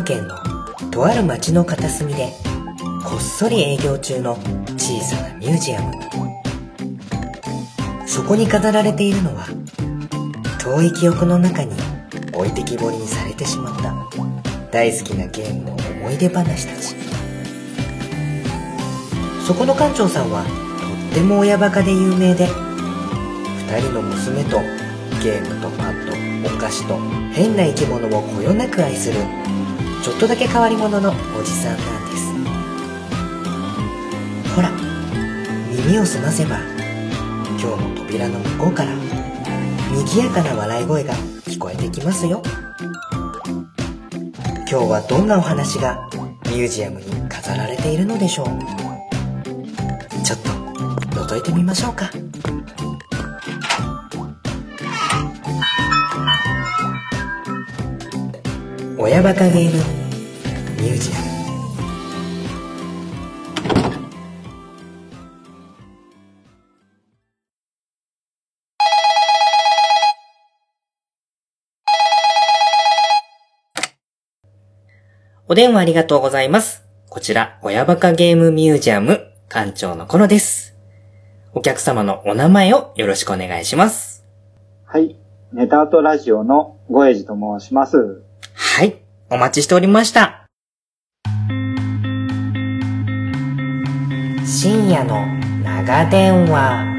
[0.00, 2.32] こは群馬県のとある町の片隅で
[3.04, 4.36] こっそり営業中の
[4.76, 5.92] 小さなミュージアム。
[8.06, 9.46] そこに飾られているのは
[10.60, 11.72] 遠い記憶の中に
[12.32, 13.94] 置いてきぼりにされてしまった
[14.70, 16.96] 大好きなゲームの思い出話たち。
[19.46, 20.50] そこの館長さんはと
[21.12, 24.60] っても親バカで有名で2人の娘と
[25.22, 26.96] ゲームとパッドお菓子と
[27.32, 29.20] 変な生き物をこよなく愛する
[30.02, 32.32] ちょっとだけ変わり者のおじさんなんです。
[34.54, 34.70] ほら
[35.70, 36.58] 耳を澄ませば
[37.60, 38.94] 今日の扉の向こうから
[39.92, 42.42] 賑やかな笑い声が聞こえてきますよ。
[44.70, 46.08] 今日はどんなお話が
[46.46, 48.46] ミュージアムに飾られているのでしょう。
[50.24, 50.50] ちょっと
[51.24, 52.10] 覗いてみましょうか。
[59.10, 61.30] 親バカゲームミュージアム
[75.48, 76.84] お電話ありがとうございます。
[77.08, 80.76] こちら、親バカゲームミュージアム館長のコロです。
[81.52, 84.24] お客様のお名前をよろしくお願いします。
[84.84, 85.16] はい。
[85.52, 88.22] ネタアートラジオのごえじと申します。
[88.54, 88.99] はい、
[89.32, 90.46] お待ちしておりました。
[94.44, 95.24] 深夜の
[95.62, 96.96] 長電話。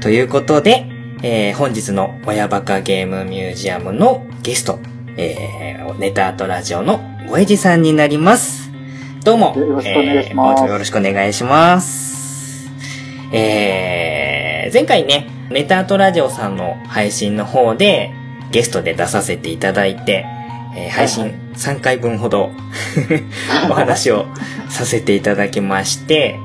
[0.00, 0.86] ということで、
[1.22, 4.78] えー本日の親バカゲームミュージアムのゲスト、
[5.18, 8.70] えーネタアートラジオのごえじさんになります。
[9.24, 9.54] どうも。
[9.54, 12.70] よろしくお願いしますえーよろしくお願いします。
[13.30, 18.12] えー前回ね、ネタアートラジオさんの配信の方で、
[18.50, 20.26] ゲストで出させていただいて、
[20.76, 22.50] えー配信3回分ほど
[23.70, 24.26] お話を
[24.70, 26.38] させていただきまして、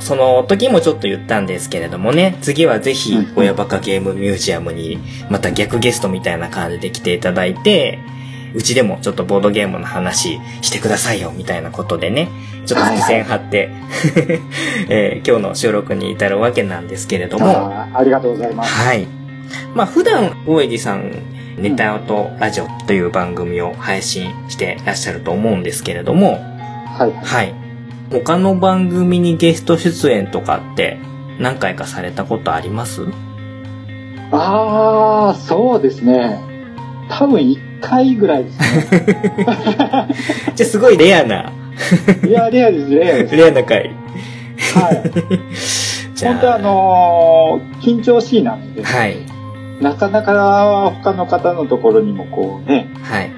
[0.00, 7.98] その時もちょっと言ったんですけれどもね、次はぜひうん、親バカゲームミュージアムに、また逆ゲストみたいな感じで来ていただいて、
[8.54, 12.28] うちでもちょっとボードゲームの話してくださいよ、みたいなことでね、
[12.66, 13.70] ちょっと伏線張って、
[14.88, 18.72] えー今日の収録に至るわけなんですけれども、あーありがとうございます。
[18.72, 19.06] はい。
[19.74, 21.12] まあ普段、大江寺さん、
[21.58, 26.38] ネタアートラジオという番組を配信してらっしゃると思うんですけれども、
[26.98, 27.12] はい。
[27.24, 27.54] はい。
[28.10, 30.98] 他の番組にゲスト出演とかって
[31.38, 33.02] 何回かされたことあります？
[34.32, 36.38] ああ、そうですね。
[37.08, 38.86] 多分1回ぐらいですね。
[40.54, 41.52] じゃあすごいレアな、
[42.26, 43.36] いや、レアです、レアです。
[43.36, 43.90] レアな回。
[44.74, 45.10] はい。
[46.22, 49.16] 本当あのー緊張しいなので、はい。
[49.80, 53.30] なかなか他の方のところにもこうね、はい。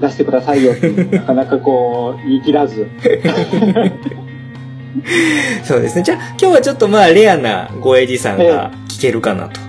[0.00, 2.86] 出してくださいよってなかなかこう、言い切らず。
[5.64, 6.02] そうですね。
[6.02, 9.60] じゃあ今日はちょっとまあレアなごえじさんが聞けるかなと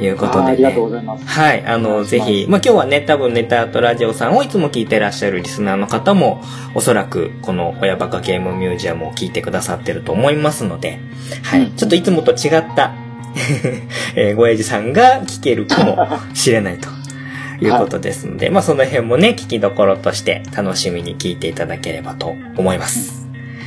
[0.00, 0.50] いうことで、ね。
[0.50, 1.24] ありがとうございます。
[1.26, 1.64] はい。
[1.64, 6.42] あの、ぜひ、まあ、今日はね、多分ネタアートラジオさんをいつも聞いてらっしゃるリスナーの方も、
[6.74, 10.98] おそらく、この親バカゲームミュージアムを聞いてくださってると思いますので、
[11.42, 11.60] はい。
[11.60, 12.94] うんちょっといつもと違った、
[14.14, 16.88] えーごえじさんが聞けるかもしれないと
[17.64, 23.23] いうことですので、まあ、その辺もね、聞きどころとして楽しみに聞いていただければと思います。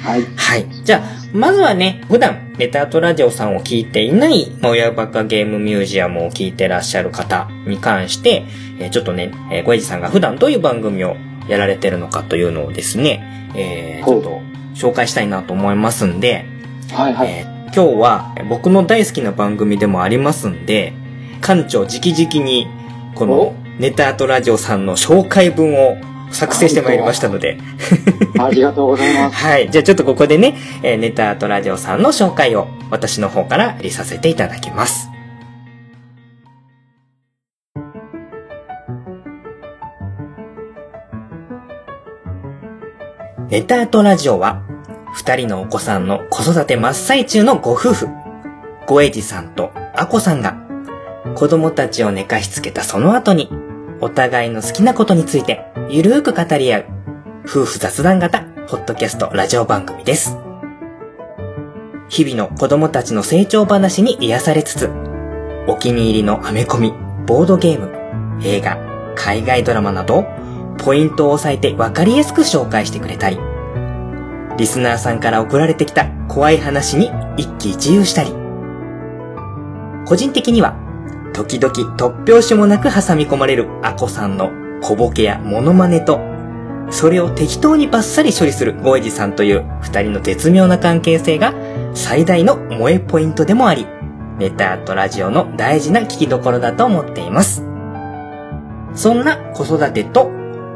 [0.07, 0.25] はい。
[0.37, 0.65] はい。
[0.85, 8.45] じゃあ、まずはね、普段、ネタアートラジオさんを聞いていない、まあ親バカゲームミュージアムを聞いてらっしゃる方に関して、
[8.79, 11.17] えーちょっとね、えー、ごえじさんが普段どういう番組を
[11.49, 14.41] やられてるのかというのをですね、えーちょっと
[14.75, 16.45] 紹介したいなと思いますんで、
[16.93, 17.29] はいはい。
[17.29, 20.93] えー今日は僕の大好きな番組でもありますんで、
[21.41, 22.65] 館長直々に、
[23.13, 25.97] このおネタアートラジオさんの紹介文を
[26.31, 27.57] 作成してまいりましたので、
[28.39, 29.35] ありがとうございます。
[29.35, 29.69] はい。
[29.69, 35.09] じゃあちょっとここでね、えーネタアートラジオさんの紹介を私の方からさせていただきます。
[43.49, 44.63] ネタアートラジオは、
[45.13, 48.07] 二人のお子さんの子育て真っ最中のご夫婦、
[48.85, 50.57] ごえじさんとあこさんが、
[51.35, 53.49] 子供たちを寝かしつけたその後に、
[53.99, 56.85] お互いの好きなことについて、ゆるーく語り合う、
[57.45, 60.37] 夫婦雑談型、ポッドキャストラジオ番組です。
[62.07, 64.91] 日々の子供たちの成長話に癒されつつ、
[65.67, 66.93] お気に入りのアメコミ、
[67.25, 68.77] ボードゲーム、映画、
[69.15, 70.25] 海外ドラマなど、
[70.77, 73.39] ポイントを押さえてわかりやすく紹介してくれたり、
[74.59, 78.29] リスナーさんから送られてきた怖い話に一喜一憂したり、
[80.05, 80.86] 個人的には、
[81.37, 84.49] 時々突拍子もなく挟み込まれるアコさんの
[84.81, 86.19] 小ボケやモノマネと、
[86.89, 91.53] それを適当にバッサリ処理するゴエジさんという二人の絶妙な関係性が
[91.93, 93.85] 最大の萌えポイントでもあり、
[94.39, 97.63] ネタアートラジオの大事な聞きどころだと思っています。
[98.95, 100.31] そんな子育てと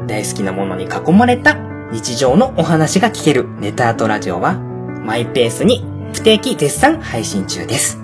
[0.06, 1.56] 大好きなものに囲まれた
[1.90, 4.60] 日常のお話が聞けるネタアートラジオは
[5.04, 7.98] マイペースに不定期絶賛配信中です。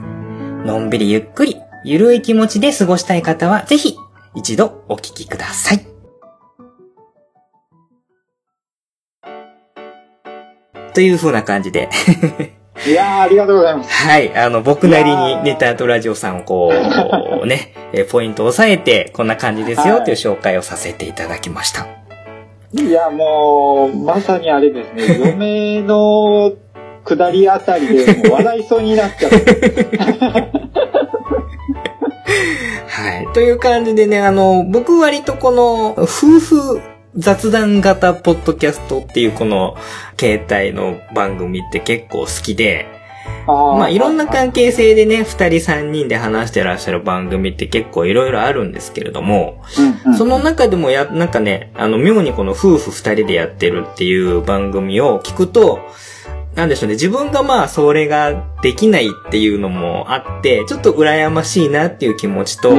[0.64, 3.96] のんびりゆっくり、ゆるい気持ちで過ごしたい方はぜひ
[4.34, 5.86] 一度お聞きください。
[10.94, 11.88] という風な感じで
[12.86, 13.90] いやー、ありがとうございます。
[13.90, 16.72] はい、あの、僕なりにネタアートラジオさんをこ
[17.42, 21.86] う、ね、えポイントを押さえて、こんな感じですよはいう紹介をさせていただきました。
[22.72, 26.52] いや、もう、まさにあれですね、嫁の
[27.04, 30.87] 下りあたりでもう笑いそうになっちゃって。
[32.88, 33.28] はい。
[33.32, 36.06] という感じでね、あの、僕割とこの、夫
[36.40, 36.80] 婦
[37.16, 39.76] 雑談型ポッドキャストっていうこの
[40.16, 42.86] 形態の番組って結構好きで、
[43.46, 49.62] あまあいろんなか関係性でね、二人三人で話してらっしゃる番組って結構いろいろあるんですけれども、
[50.16, 55.80] その中でもや、なんかね、あの、妙にこの夫婦二人でやってるっていう番組を聞くと、
[56.58, 62.74] なんでしょうね、自分がまあ、それができないっていうのもあって、ちょっと羨ましいなっていう気持ちと、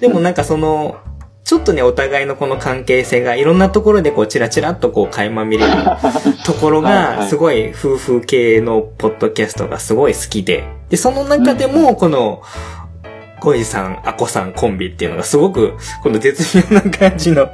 [0.00, 0.96] でもなんかその、
[1.42, 5.72] ちょっとね、お互いのこの関係性がいろんなところでこう、チラチラっとこう、垣間見れる
[6.44, 12.42] ところが、 すごい夫婦系のポッドキャストがすごい好きで、で、その中でも、この、
[13.40, 15.72] 小イさん、アコさんコンビっていうのがすごく、
[16.04, 17.48] この絶妙な感じの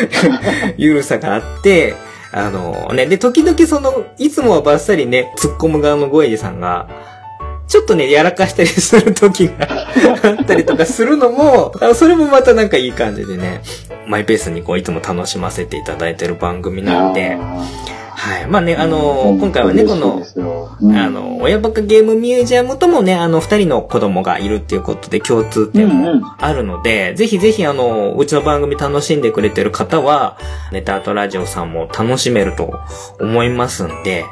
[0.78, 1.94] ゆるさがあって、
[2.32, 6.88] あのね、で、時々その、いつもはバッサリね、突っ込む側のゴエジさんが、
[7.68, 9.68] ちょっとね、やらかしたりする時が
[10.24, 13.60] あったりとかするのも、それもまたなんかいい感じでね、
[14.06, 17.36] マイペースにこう、いつも楽しませていただいてる番組なんで、
[18.22, 18.46] はい。
[18.46, 20.22] まあね、あの、今回はね、この、
[20.96, 30.38] あの、親バカゲームミュージアムともね、あの、二人の子供がいるっていうことで共通点もあるので、ぜひぜひあの、うちの番組楽しんでくれてる方は、
[30.70, 32.78] ネタアートラジオさんも楽しめると
[33.18, 34.24] 思いますんで、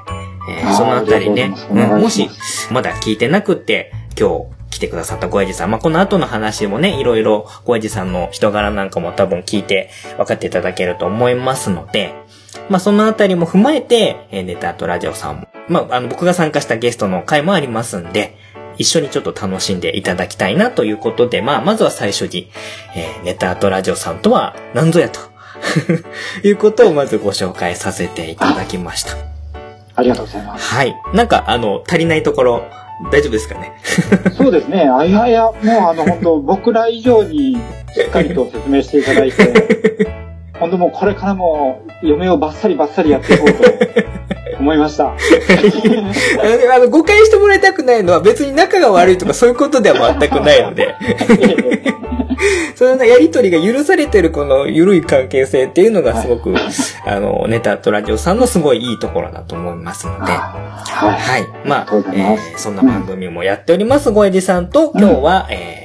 [0.48, 2.28] えそのあたりねもし
[2.68, 12.14] ま、まだ聞いてなくって、今日来てくださったごえじさん、まあ、この後の話もね、いろいろごえじさんの人柄なんかも多分聞いて分かっていただけると思いますので、
[12.68, 18.36] まあ、そのあたりも踏まえて、えーネタアートラジオさんも、まあ、あの、僕が参加したゲストの回もありますんで、
[18.78, 22.50] 一緒にちょっと楽しんでいただきたいなということで、まあ、まずは最初に、
[22.96, 25.20] えーネタアートラジオさんとは何ぞやと、
[26.46, 29.12] いうことをまずご紹介させていただきました。
[29.96, 30.74] ありがとうございます。
[30.74, 30.94] はい。
[31.12, 32.62] なんか、あの、足りないところ、
[33.12, 33.72] 大丈夫ですかね？
[34.36, 34.88] そうですね。
[34.88, 37.54] あいやいや、もうあの、本当僕ら以上に
[37.94, 40.06] しっかりと説明していただいて、
[40.60, 43.64] 本当もうこれからも嫁をバッサリバッサリやっていこうと
[44.60, 45.06] 思いました。
[46.74, 50.94] あの誤解してもらいたくないのは別に仲が悪いとかそういうことでは全くないので、
[52.76, 56.54] そのやりとりが許されてるこの緩い関係性っていうのがすごく、
[57.06, 61.46] あの、ネタとラジオさんのすごいいいところだと思いますので、ははい。
[61.64, 62.50] まあありがとうございます。
[62.50, 65.79] えーそんな番組もやっております、ごえじさんと、今日は、えー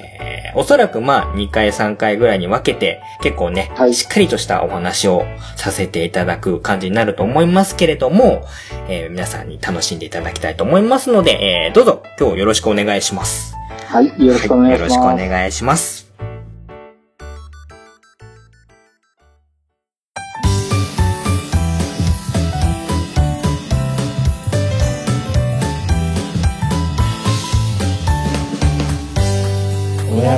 [0.55, 8.45] おそらくまあ、2回3回ぐらいに分けて、結構ね、はいしっかりとしたお話をさせていただく感じになると思いますけれども、
[8.88, 13.55] えー皆さんに楽しんでいただきたいと思いますので、えーどうぞ今日よろしくお願いします。
[14.01, 14.09] い。
[14.09, 14.25] はい。
[14.25, 14.93] よろしくお願いします。
[14.93, 16.04] よろしくお願いします。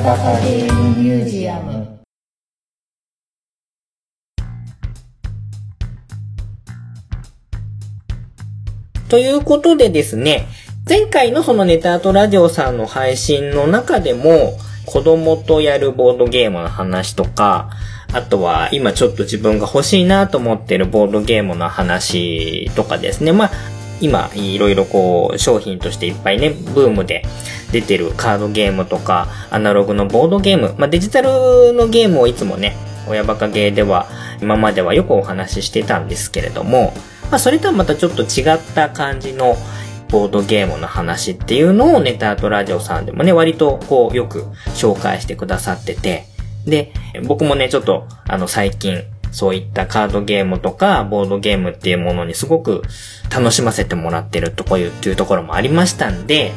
[0.07, 1.99] 親バカゲーミュージアム
[9.09, 10.47] ということでですね、
[10.87, 17.69] 前回のそのネタアートラジオさんの配信の中でも、子供とやるボードゲームの話とか、
[18.13, 23.33] あとは今ちょっと自分が欲しいなと思ってるボードゲームの話とかですね。
[23.33, 23.51] まあ、
[23.99, 27.23] 今いろいろこう商品としていっぱいね、ブームで
[27.71, 32.75] 出てるカードゲームとか、アナログのボードゲーム、まあデジタルのゲームをいつもね、
[33.09, 34.07] 親バカゲーでは
[34.41, 36.93] 今まではよくお話ししてたんですけれども、
[37.29, 39.57] まあそれとはまたちょっと違った感じの
[40.09, 44.43] ボードゲームの話っていうのをネタアートラジオさんでもね、割とこうよく
[44.75, 46.25] 紹介してくださってて、
[46.65, 46.93] で、
[47.25, 49.03] 僕もね、ちょっとあの最近
[49.37, 52.81] そういったカードゲームとかボードゲームっていうものにすごく
[53.29, 56.53] 楽しませてもらってるとこいうっていうところもありましたんで、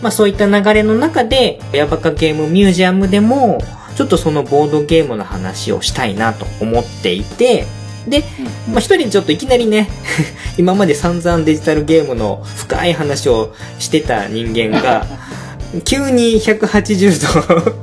[0.00, 3.58] まあそういった流れの中で、親バカゲームミュージアムでも、
[3.96, 7.64] ちょっとそのボードゲームの話をしたいなと思っていて、
[8.06, 8.22] で、
[8.68, 9.90] まあ一人ちょっといきなりね、
[10.56, 15.04] 今まで散々デジタルゲームの深い話をしてた人間が、
[15.84, 17.74] 急に180度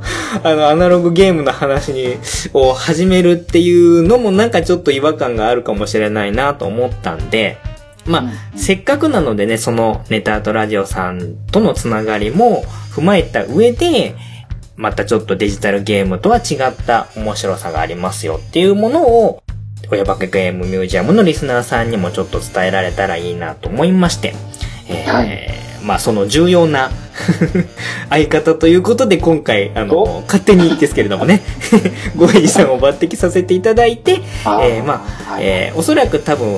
[0.44, 2.17] あの、アナログゲームの話に、
[2.53, 7.58] を始めるっていうのもなんかちょっと違和感があるかもしれないなと思ったんで、
[8.06, 12.63] まあ、せっかくなのでね、そのネタアートラジオさんとのつながりも
[12.94, 14.15] 踏まえた上で、
[14.75, 19.44] またちょっとデジタルゲームとは違った面白さがありますよっていうものを、
[19.89, 24.34] 親バカゲームミュージアムのリスナーさんにもちょっと伝えられたらいいなと思いまして、
[24.89, 26.91] えーはいまあその重要な
[28.10, 31.41] 相方ということで今回、あのお、勝手にですけれどもね、
[32.15, 35.43] ごえじさんを抜擢させていただいて、えーまあ、はい。
[35.43, 36.55] えーおそらく多分、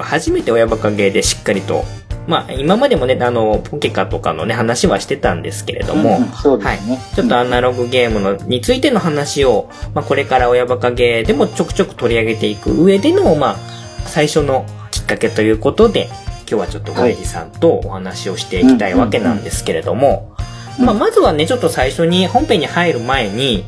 [0.00, 1.84] 初めて親バカゲーでしっかりと、
[2.28, 6.98] まあ、今までもね、あの、ポケカとかのね、話はしてたんですけれども、うんうんそうですね。
[7.16, 13.56] ちょっとアナログゲームのについての話を、まあ、これから親バカゲーでもちょくちょく取り上げていく上での、まあ、
[14.04, 16.10] 最初のきっかけということで、
[16.48, 20.34] 今日はちょっとゴエジさんとお話をしていきたいわけなんですけれども、
[20.78, 20.86] うん。
[20.86, 23.64] まあ、まずはね、ちょっと最初に本編に入る前に、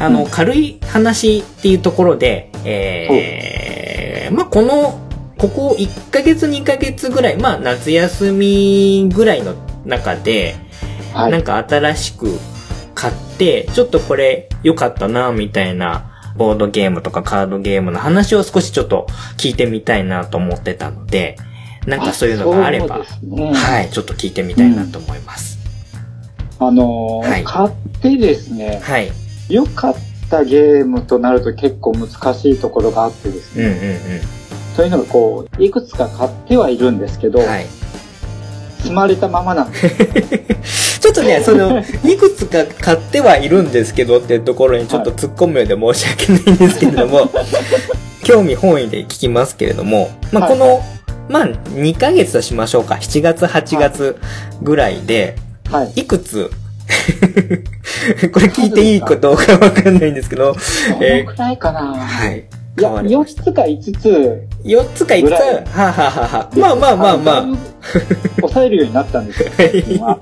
[0.00, 0.30] あの、うん。
[0.30, 5.00] 軽い話っていうところで、えー、まあ、この、
[5.38, 10.56] ここ1ヶ月2ヶ月ぐらい、まあ、夏休みぐらいの中で、
[11.12, 11.30] はい。
[11.30, 12.36] なんか新しく
[12.96, 21.36] 買って、ちょっとこれ良かったな、みたいな、ボードゲームとかカードゲームの話を少しちょっと聞いてみたいなと思ってたので、
[21.86, 23.52] なんかそういうのがあれば、ね。
[23.52, 25.58] はい、ちょっと聞いてみたいなと思います。
[26.58, 29.12] あのーはい買ってですね、はい。
[29.48, 29.94] 良かっ
[30.30, 34.22] たゲームとなると結構難しいところがあってですうんうんね、
[34.76, 37.46] そういうのがこう、いくつか買ってはいるんですけど、うん。
[37.46, 37.66] はい。
[38.78, 39.78] 積まれたままなんで
[40.64, 41.00] す。
[41.00, 47.30] ちょっとね、その、 いくつか買ってはいるんですけどっていうところにちょっと突っ込むようで申し訳ないんですけれども、
[48.24, 50.82] 興味本位で聞きますけれども、まあ、はいこの、
[51.28, 52.96] まあ、2ヶ月としましょうか。
[52.96, 54.16] 7月、8月
[54.62, 55.36] ぐらいで、
[55.70, 56.00] はい。
[56.00, 56.50] いくつ、
[58.32, 60.58] これ聞いていいかどうかわかんないんですけど、ど
[61.00, 62.38] えのくらいかな、ーはい。
[62.78, 65.30] いや、買われました4つか5つ、4つか5つ？
[65.30, 67.44] はあ、はあはあはあ、まあまあまあまあ。
[68.40, 70.18] 抑えるようになったんですよ、は。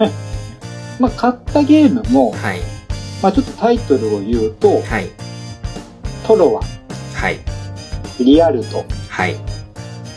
[1.00, 2.60] まあ、買ったゲームも、はい。
[3.22, 5.08] まあ、ちょっとタイトルを言うと、はい。
[6.26, 6.60] トロワ、
[7.14, 7.38] はい。
[8.18, 9.36] リアルト、はい。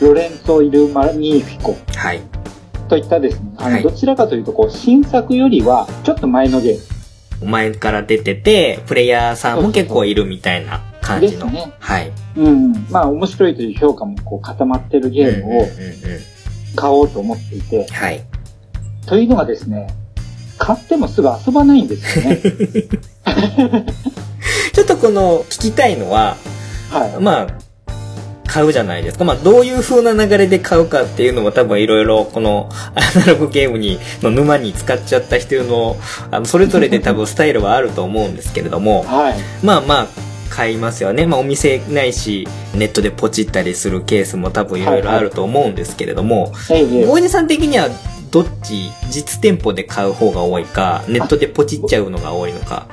[0.04, 2.20] ロレンツォ・イル・マニーフィコはい。
[2.90, 7.50] といったですね、あの、はいどちらかというと、こう、新作よりは、ちょっと前のゲーム。
[7.50, 11.50] 前から出てて、プレイヤーさんも結構いるみたいな感じの。
[11.50, 12.12] ですねはい。
[12.36, 12.86] うん。
[12.90, 15.66] まあ、面白いという評価もこう固まってるゲームを
[16.76, 18.22] 買おうと思っていて、はい。
[19.06, 19.88] というのがですね、
[20.58, 22.42] 買ってもすぐ遊ばないんですよね。
[24.74, 26.36] ちょっとこの、聞きたいのは、
[26.92, 27.22] はい。
[27.22, 27.46] まあ、
[28.54, 29.24] 買うじゃないですか。
[29.24, 35.96] まあ、どういう風な流れで買うかっていうのも多分いろいろ、この、 アナログゲームに、の沼に使っちゃった人の、
[36.30, 39.34] あの、それぞれで多分 スタイルはあると思うんですけれども、はい。
[39.64, 40.06] まあまあ、
[40.50, 41.26] 買いますよね。
[41.26, 47.88] まあ、お店ないし、ネットでポチったりするケースも多分いろいろあると思うんですけれども、ええええゴージさん的には、
[48.30, 52.86] どっち、実店舗で買う方が多いか、ネットでポチっちゃうのが多いのか。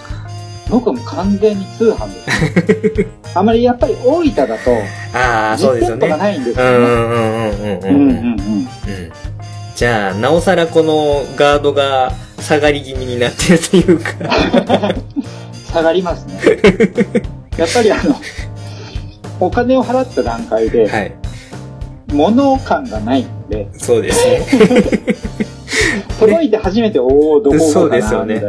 [0.69, 3.07] 僕はもう完全に通販です、ね。
[3.35, 4.71] あまりやっぱり大分だと、
[5.13, 6.17] ああ、そうですよね実店舗が。
[6.17, 6.71] ないんですよね。
[6.71, 7.83] うんうんうんうんうん。
[7.83, 8.29] うんうんうん。
[8.29, 9.11] うん
[9.81, 14.11] じゃあ、なおさらこのガードが下がり気味になってるというか。
[15.73, 16.39] 下がりますね。
[17.57, 18.15] やっぱりあの、
[19.39, 21.15] お金を払った段階で、はい。
[22.13, 24.45] 物感がないので、そうですね。
[26.19, 28.41] 届いて初めて、おお、どこそうですよね。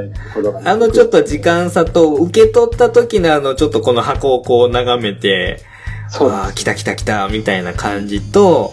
[0.64, 5.60] あのちょっと時間差と、受け取った時のあの、ちょっとこの箱をこう眺めて、
[6.08, 8.72] そうああ、来た来た来た、みたいな感じと、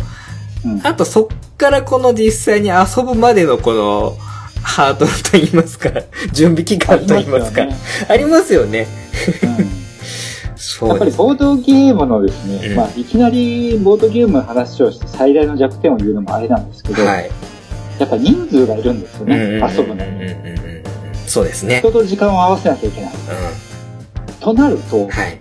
[0.65, 0.81] うん。
[0.83, 4.17] あとそっからこの実際に遊ぶまでのこの、
[4.61, 5.89] ハードルと言いますか、
[6.33, 7.67] 準備期間と言いますか、
[8.07, 8.87] ありますよね。
[9.43, 9.45] う
[10.85, 10.89] ん。
[10.89, 10.97] やっ。
[10.97, 12.75] ぱりボードゲームのですね、うん。
[12.75, 17.31] まあ、いきなりボードゲームの話をして最大の弱点を言うのもあれなんですけど、はい。
[17.99, 20.33] やっぱ人数がいるんですよね、遊ぶのに。
[21.27, 21.79] そうですね。
[21.79, 23.11] 人と時間を合わせなきゃいけない。
[23.11, 23.15] う
[24.39, 25.37] となるとん。、はい。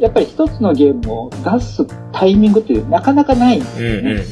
[0.00, 4.24] やっぱり一つのゲームを出すタイミングってなかなかないんですよね。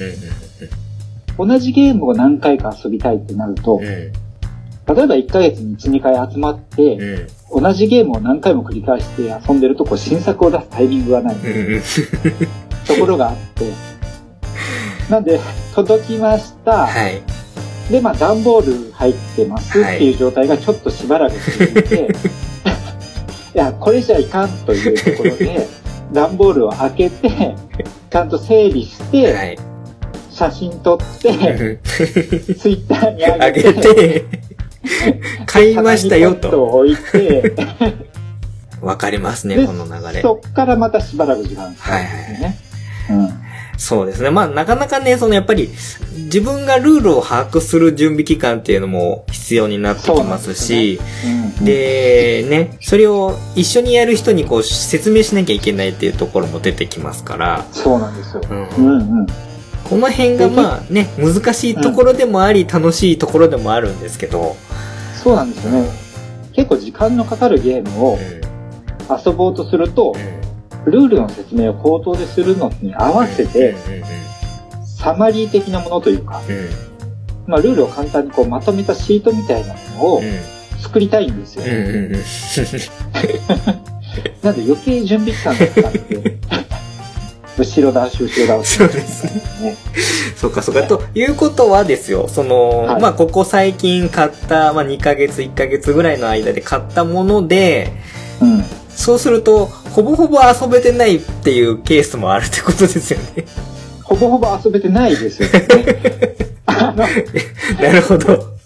[1.37, 3.87] 同じゲームを何回か遊びたいってなるとうん。、うん。
[3.91, 4.13] 例え
[4.87, 7.63] ば1ヶ月に1、2回集まって、うん。
[7.63, 11.37] 同じゲームを何回も繰り返して遊んでると、こう新作を出すタイミングがない。
[12.87, 13.71] ところがあって、
[15.11, 15.39] なんで、
[15.85, 16.89] 届きました。
[16.89, 17.23] はい。
[17.91, 22.09] で、まあ、段ボール入ってますっていう状態がちょっとしばらく続いて、
[23.55, 25.69] い、や、これじゃいかんというところで、
[26.13, 27.55] 段ボールを開けて、
[28.11, 29.59] ちゃんと整理して、はい。
[30.31, 31.79] 写真撮って、
[32.59, 34.25] ツイッターにあ上げげて、て、
[35.47, 36.65] 買いましたよと。
[36.65, 37.55] を置いて、
[38.81, 40.23] わかりますね、でこの流れ。
[40.23, 42.57] そっからまたしばらく時間かかるんで
[43.07, 43.48] すよね。
[43.79, 44.31] そうですね。
[44.31, 45.71] まあ、なかなかね、そのやっぱり、
[46.25, 51.45] 自分がルールを把握する準備期間っていうのも必要になってきますし、うん。
[51.45, 58.43] うん、で、ね、それを一緒にやる人にこう説明しなきゃいけないっていうところも出てきますから、そうなんですよ。
[58.51, 59.27] うんうんうん。
[59.89, 64.57] この辺がまあね、難しいところでもあり、楽しいところでもあるんですけど、
[65.23, 65.89] そうなんですよね。
[66.53, 68.19] 結構時間のかかるゲームを
[69.25, 70.15] 遊ぼうとすると、
[70.91, 73.77] ルールの説明を口頭でするのに合わせて、
[74.85, 76.43] サマリー的なものというか、
[77.47, 80.23] まあ、ルールを簡単にこうまとめたシートみたいなものを
[80.81, 81.65] 作りたいんですよ。
[84.43, 86.39] なんで余計準備期間がかかって、
[87.59, 88.77] 後ろ倒し、後ろ倒し。
[88.77, 89.77] そうですね。
[90.37, 90.83] そうか、そうか。
[90.85, 97.93] ということはですよ、その、はいまあ、ここ最近買った、まあ、2ヶ月、1ヶ月ぐらいの間で買ったもので、
[98.41, 98.65] うん。
[98.99, 103.45] そうすると、ほぼほぼ遊べてないっていうケースもあるってことですよね。
[104.03, 105.67] ほぼほぼ遊べてないですよね。
[106.67, 108.57] なるほど。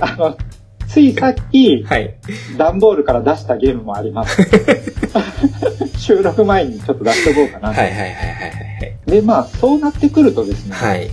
[0.00, 0.36] あの、
[0.88, 2.16] ついさっき、はい。
[2.58, 4.42] 段ボールから出したゲームもあります。
[5.96, 7.68] 収録前にちょっと出しとこうかな。
[7.68, 10.98] はいはいはいはいはいで、まあ、そうなってくるとですね、はい。
[10.98, 11.10] はい。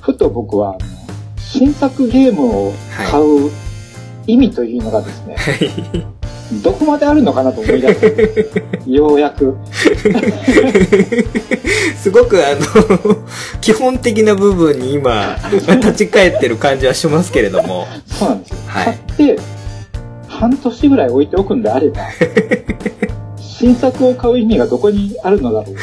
[0.00, 0.76] ふと僕は、
[1.38, 2.72] 新作ゲームを
[3.10, 3.50] 買う
[4.26, 5.36] 意味というのがですね、
[6.52, 8.04] どこまであるのかなと思い出す
[8.88, 9.06] よ。
[9.08, 9.56] ようやく。
[11.96, 13.16] すごくあの、
[13.60, 17.86] 基本的な部分に今、立ち返ってる感じはしますけれども。
[18.06, 18.56] そうなんですよ。
[18.66, 19.38] はい買って、
[20.26, 22.00] 半年ぐらい置いておくんであれば、
[23.36, 25.74] 新作を買う意味がどこにあるのだろう。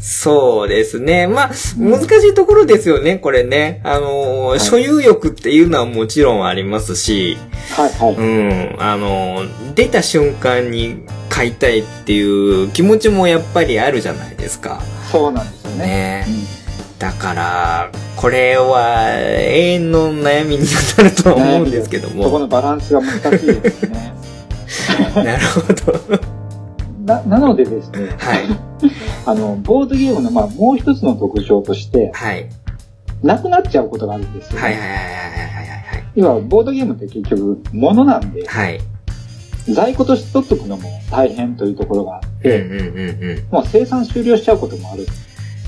[0.00, 1.26] そうですね。
[1.26, 3.80] まあ、難しいところですよね、これね。
[3.84, 7.36] あの、い所有欲っていうのはもちろんありますし、
[7.76, 8.14] はいはい。
[8.14, 9.42] うん、あの、
[9.74, 14.80] 出た瞬間に買いたいっていう気持ちもやっぱりあるじゃないですか。
[15.12, 15.86] そうなんですよね。
[15.86, 16.60] ねうん
[17.00, 20.66] だから、これは永遠の悩みに
[20.98, 22.38] なるとは思うんですけどそこも。
[22.40, 24.14] のバランスが難しいですね。
[25.16, 26.39] なるほど。
[27.04, 28.44] な、なのでですね、はい。
[29.26, 32.46] あの、ボードゲームの、まあ、もう一つの特徴として、はい。
[33.22, 34.62] なくなっちゃうことがあるんですよ、ね。
[34.62, 35.00] はいはいはいはい
[36.16, 38.72] 要は、ボードゲームって結局、物なんで、はいはい。
[38.74, 38.80] はい。
[39.68, 43.46] 在庫として取っとくのも大変というところがあっうんうんて、うんうん。
[43.50, 45.06] もう生産終了しちゃうこともある。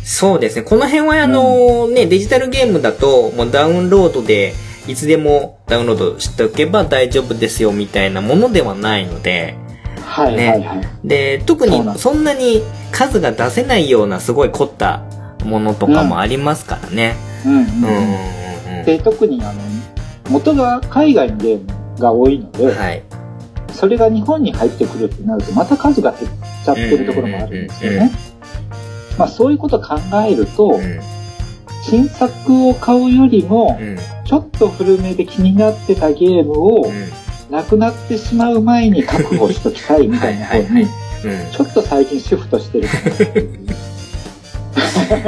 [0.03, 0.63] そうですね。
[0.63, 4.55] この辺はあのね、デジタルゲームだと、もうダウンロードで、
[4.89, 9.55] いつでもダウンロードしておけば大丈夫ですよみたいなものではないので、
[10.13, 11.09] はいはいはい。
[11.09, 15.03] で、特にそんなに数が出せないようなすごい凝った
[15.45, 17.17] ものとかもありますからね。
[17.47, 17.61] うんうん
[18.79, 18.85] うん。
[18.85, 19.61] で、特にあの、
[20.29, 22.79] 元が海外のゲームが多いので、うん。
[22.79, 23.03] はい。
[23.73, 26.33] それが日本に入ってくるってなると、また数が減っ
[26.65, 28.15] ちゃってるところもあるんですようんうんうんね。
[29.19, 29.97] まあそういうことを考
[30.29, 31.01] えると、うん。
[31.83, 33.97] 新作を買うよりもう、ん。
[34.27, 37.22] ちょっと古めで気になってたゲームをうん。
[37.53, 40.89] なくなってしまう前に確保しときたいみたいな方に、うん。
[41.53, 42.95] ちょっと最近シフトしてるか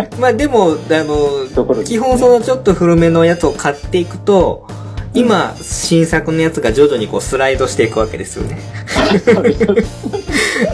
[0.01, 4.67] なまあでも、あの、ところですね基本そのちょっと古めのやつを買っていくと、
[5.13, 8.59] 今、新作のやつが徐々にこうスライドしていくわけですよね。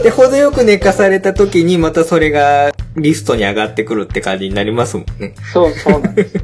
[0.03, 5.35] で、程よく寝かされた時にまたそれがリストに上がってくるって感じになりますもんね。
[5.51, 6.35] そう、そうなんです。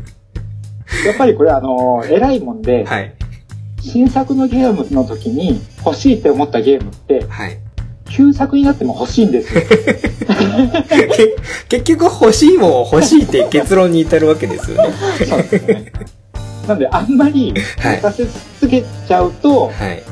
[1.06, 3.14] やっぱりこれあの、偉いもんで、はい。
[3.88, 7.58] 新作のゲームの時に欲しいって思ったゲームって、はい。
[8.10, 9.62] 旧作になっても欲しいんですよ。
[11.68, 14.94] け結局欲しいもん欲しいって結論に至るわけですよね。
[15.28, 15.92] そうですね。
[16.68, 18.26] なんで、あんまりはい寝かせ
[18.60, 20.04] 続けちゃうと、はい。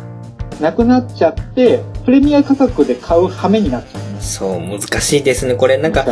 [0.62, 4.15] なくなっちゃって、プレミア価格で買う羽目になっちゃうんです。
[4.26, 5.54] そう、難しいですね。
[5.54, 6.06] これなんか。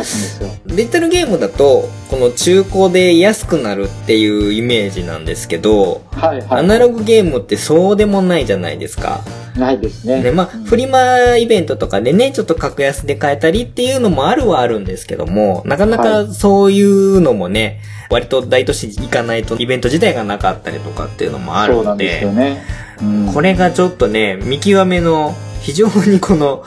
[0.66, 6.60] デジタルゲームだと、この中古で安くなるっていうイメージなんですけど、はいはい。
[6.60, 9.20] アナログゲームってそうでもないじゃないですか。
[9.56, 10.22] ないですね。
[10.22, 22.62] ね、まあ、うんフリマイベントとかでね、ちょっと格安で買えたりっていうのもあるはあるんですけども、なかなかそういうのもね、割と大都市行かないとイベント自体がなかったりとかっていうのもあるそうなんですよね。
[23.02, 26.62] うんこれがちょっとね、見極めの非常にこの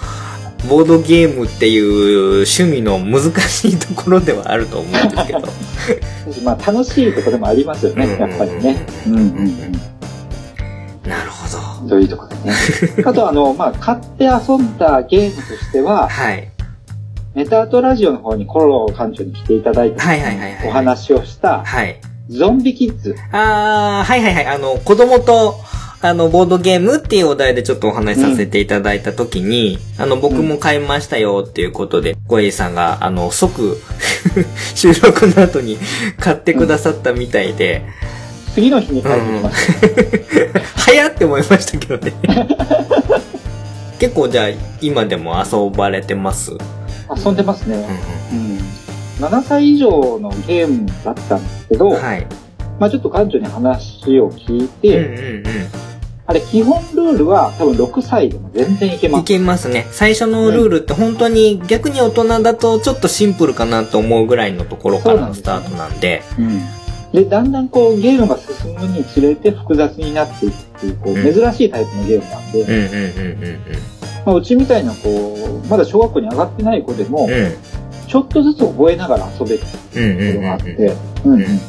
[0.68, 5.48] ボードゲームっていう趣味の難しいところではあると思うんですけど。
[6.44, 8.86] まあ楽しいところでもありますよね、やっぱりね。
[9.06, 9.72] うんうんうん。
[11.08, 11.48] なるほ
[11.84, 11.90] ど。
[11.90, 12.56] というところでね。
[13.06, 16.50] あとあの、まあ買って遊んだゲームとしては、はい。
[17.36, 20.68] ネタアートラジオの方にコロ館長に来ていただいて、はいはいはいはい。
[20.68, 20.72] お。
[20.72, 22.02] 話をした、はい。
[22.30, 23.16] ゾンビキッズ。
[23.32, 24.46] あー、はいはいはい。
[24.48, 25.52] あの、子供と、
[26.00, 33.78] あの、ボードゲームっていうお題でちょっとお話しさせていただいたときに、あの、僕も買いましたよっていうことで、小エイさんが、あの、即、
[34.76, 35.78] 収録の後に
[36.20, 37.84] 買ってくださったみたいで、
[38.54, 40.60] 次の日に帰ってきました。
[40.82, 42.14] 早って思いましたけどね。
[44.00, 44.48] 結構じゃあ、
[44.82, 46.52] 今でも遊ばれてます？
[46.52, 46.58] うん
[47.16, 47.88] 遊んでますね。
[48.32, 48.60] うん。
[49.26, 52.28] 7歳以上のゲームだったんですけど、はい。
[52.80, 55.44] まあちょっと館長に話を聞いうんて、うん
[56.30, 59.14] あれ基本ルールは多分6歳でも全然いけうん。
[59.14, 59.24] います。
[59.26, 59.88] けますね。
[59.92, 66.22] 最初のルールって本当に逆に大人だとちょっとシンプルかなと思うぐらいのところからのスタートなんで。
[66.38, 66.60] うん。
[67.14, 72.76] で、だんだんこうゲームが進むにつれて複雑になっていくっていう、こううん珍しいタイプのゲームなんで、うんうん
[73.46, 73.60] うん
[74.26, 77.40] まあうちみたいなこう、まだ小学校に上がってない子でもうんうん。
[77.46, 77.52] う、ん。
[78.06, 80.76] ちょっとずつ覚えながら遊べるとうんうんうんころがあっうん。
[80.76, 81.60] て、うんうん。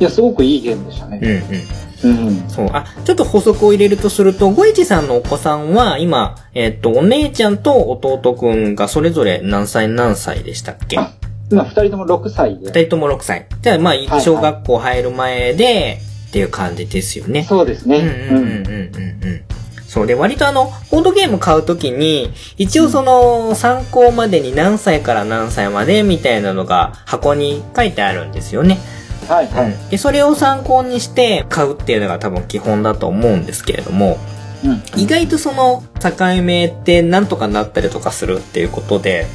[0.00, 1.20] いや、すごくいいゲームでしたね。
[1.22, 2.28] うんうん。
[2.28, 2.48] うん。
[2.48, 2.68] そう。
[2.72, 10.98] あ、ちょっと補足を入れるとすると、ゴイチさんのお子さんは、今、えっ、と、お姉ちゃんと弟くんがそれぞれ何歳何歳でしたっけ？
[10.98, 11.12] あ
[11.50, 12.66] 今二人とも6歳で。
[12.66, 13.46] 二人とも6歳。
[13.62, 17.44] じゃあ、まはいあ、小学校入る前で、っていう感じですよね。
[17.44, 17.98] そうですね。
[17.98, 19.40] うんうんうんうんうんうん。
[19.86, 28.78] そうで、割とあの、ボードゲーム買うときに、一応その、参考までに何歳から何歳までみたいなのが箱に書いてあるんですよね。
[29.28, 29.72] はいはい。
[29.72, 29.88] うん。
[29.88, 34.18] で、それを参考にして買うっていうのが多分基本だと思うんですけれども、
[34.64, 34.82] うん。
[35.00, 39.26] 意外とその境目ってなんとかなったりとかするっていうことで、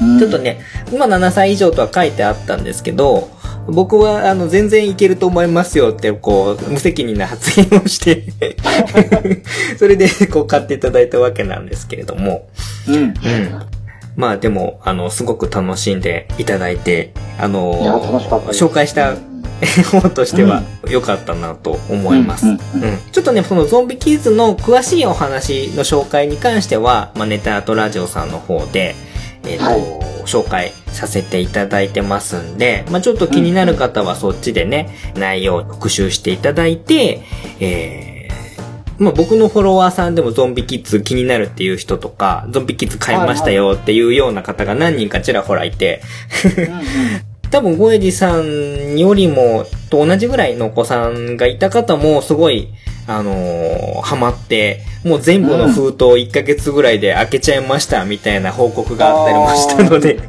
[0.00, 0.60] うんちょっとね、
[0.90, 3.28] 今7歳以上とは書いてあったんですけど、
[3.66, 8.24] 僕はあの全然いけると思いますよってこう無責任な発言をして
[9.78, 12.48] それでこう買っていただいたわけなんですけれども、
[12.88, 12.94] うん。
[12.94, 13.14] うん。
[14.16, 18.64] まあでも、あの、すごく楽しんでいただいて、あのいや、楽しかったです。
[18.64, 19.14] 紹介した
[19.90, 22.46] 方としては良かったなと思います。
[22.46, 22.58] ううん
[23.12, 28.94] ちょっとね、そのゾンビキッズの詳しいお話の紹介に関しては、まあ、ネタアートラジオさんの方で、
[29.44, 30.10] えっ、と、はい。
[30.26, 37.22] 紹介させていただいてますんで、まあ、ちょっと気になる方はそっちでね、内容を復習していただいて、
[37.58, 46.02] えー、まあ、僕のフォロワーさんでもゾンビキッズ気になるっていう人とか、ゾンビキッズ買いましたよっていうような方が何人かちらほらいて、
[47.50, 52.68] 多分、ゴエジさんよりも、と同じぐらいのお子さんがいた方も、すごい、
[53.06, 60.20] あのーハマって、もう全部の封筒1ヶ月ぐらいで開けちゃいました、みたいな報告があったりもしたので、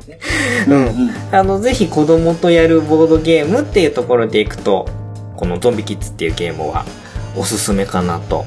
[0.67, 1.12] ううん。
[1.31, 4.88] あの、ぜひ子供とやるボードゲームっていうところでいくと、
[5.38, 6.86] このゾンビキッズっていうゲームは、
[7.38, 8.45] おすすめかなと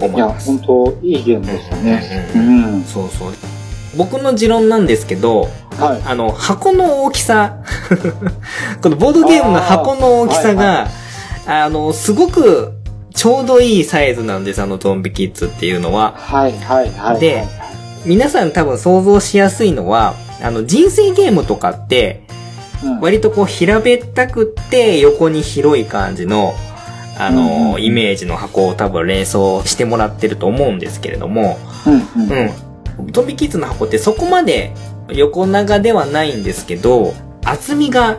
[0.00, 0.46] 思いや、います。
[0.46, 2.28] 本当いいゲームでしたね。
[2.34, 2.84] ううんん。
[2.84, 3.32] そうそう。
[3.96, 6.02] 僕の持論なんですけど、はい。
[6.06, 7.56] あの、箱の大きさ、
[8.82, 10.88] このボードゲームの箱の大きさが、
[11.46, 12.72] あの、すごく
[13.14, 16.14] ちょうどいいサイズなんです、あのゾンビキッズっていうのは。
[16.16, 17.20] はいはいはい。
[17.20, 17.44] で
[18.04, 22.22] 皆さん多分想像しやすいのは、あの、人生ゲームとかって、
[22.84, 26.54] うん、割とこう平べったくって横に広い感じの、
[27.18, 32.30] あの、うんイメージの箱を多分連想してもらってると思うんですけれども、うんうん。
[32.30, 32.50] うん。
[33.10, 34.72] ゾンビキッズの箱ってそこまで
[35.08, 38.18] 横長ではないんですけど、厚みが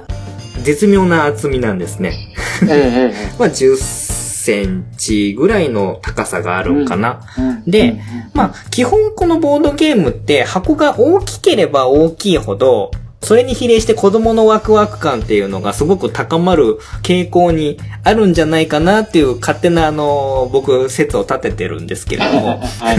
[0.64, 2.14] 絶妙な厚みなんですね。
[3.38, 7.22] まあ10センチぐらいの高さがあるんかな。
[7.38, 8.00] うんでうん
[8.34, 22.60] まあ基本このボードゲームって箱が大きければ大きいほど、それに比例して子供のワクワク感っていうのがすごく高まる傾向にあるんじゃないかなっていう勝手なあの、僕説を立ててるんですけれども。
[22.80, 22.98] はい。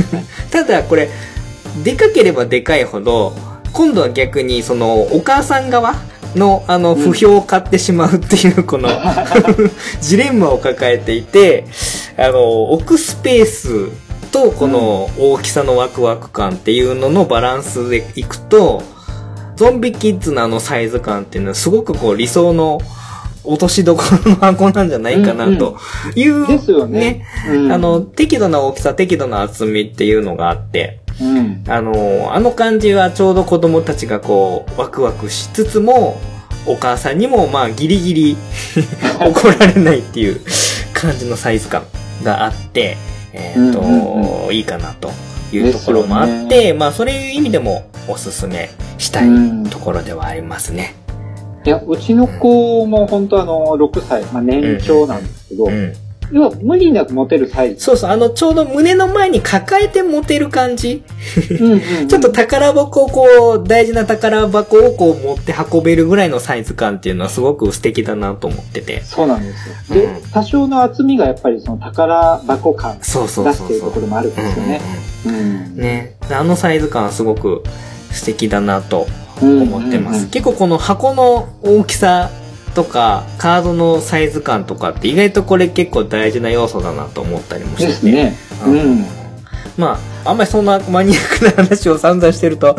[0.51, 1.09] ただこれ、
[1.85, 3.33] でかければでかいほど、
[3.73, 5.95] 今度は逆にそのお母さん側
[6.35, 7.03] のあのうん。
[7.13, 8.89] 不評を買ってしまうっていうこの
[10.01, 11.67] ジレンマを抱えていて、
[12.17, 13.89] あの、置くスペース
[14.31, 18.83] とこの大きさのワクワク感っていうののバランスでいくと、
[19.57, 22.81] ゾンビキッズのあのサイズ感っていうのはすごくこう理想の
[23.45, 25.79] 落としどころの箱なんじゃないかなと
[26.15, 27.25] いう、ですよね。
[27.51, 27.73] うん。
[27.73, 31.65] あの、、適度な大きさ、適度な厚みっていうのがあって、うん。
[31.67, 36.21] あの、あの感じはちょうど子供たちがこう、ワクワクしつつも、
[36.67, 38.37] お母さんにもまあギリギリ
[39.21, 40.41] 怒られないっていう
[40.93, 41.83] 感じのサイズ感
[42.23, 42.97] があって、
[43.33, 45.11] えっ、と、うんうんいいかなと
[45.53, 50.95] いうところもあって、ですよまあそういう意味でもおすすめしたいうんところではありますね。
[51.65, 55.93] いや、うちの子も本当あの、6歳、まあ年長なんですけど、うん。
[56.33, 57.81] 要は無理なく持てるサイズ。
[57.85, 61.03] そうそう、あの、ちょうど胸の前に抱えて持てる感じ。
[61.61, 69.03] うんうんちょっと宝箱をこう、大事な宝箱をこう持って運べるぐらいのサイズ感っていうのはすごく素敵だなと思ってて。
[69.03, 70.01] そうなんですよ。
[70.01, 74.07] で、うん多少の厚みがやっぱりその宝箱感そうそう出そうそうしているところ。
[74.07, 74.81] もあるんですよね。
[75.27, 75.77] うんうんうんうん。
[75.77, 76.17] ね。
[76.31, 77.63] あのサイズ感はすごく
[78.11, 79.07] 素敵だなと
[79.41, 80.17] うん思ってます。
[80.19, 82.31] うんうん結構この箱の大きさ
[82.75, 87.89] とか、カードのサイズ感とかって意外とこれ結構大事な要素だなと思ったりもしてて。
[87.89, 88.37] ですね。
[88.67, 89.07] ううんん。
[89.77, 92.77] まあ、あんまりそんなマニアックな話を散々してると、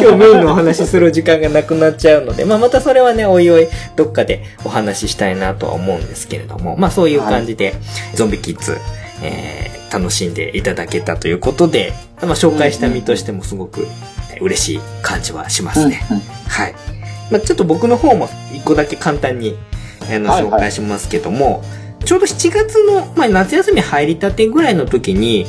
[0.00, 7.74] 今日メインのお話しする時間がなくなっちゃうので、まあまたそれはね、おいおいどっかでお話ししたいなとは思うんですけれども、まあそういう感じで、
[8.14, 8.76] ゾンビキッズ、
[9.22, 13.86] えー楽しんでいただけたということで、まあ紹介した身としてもすごく
[14.32, 16.04] えー嬉しい感じはしますね。
[16.48, 16.74] はい。
[17.30, 19.56] まあ、ちょっと僕の方も一個だけ簡単に、
[20.02, 21.62] あの、はいはい紹介しますけども、
[22.04, 25.46] ちょうど7月の、まあ、夏休み入りたてぐらいの時に、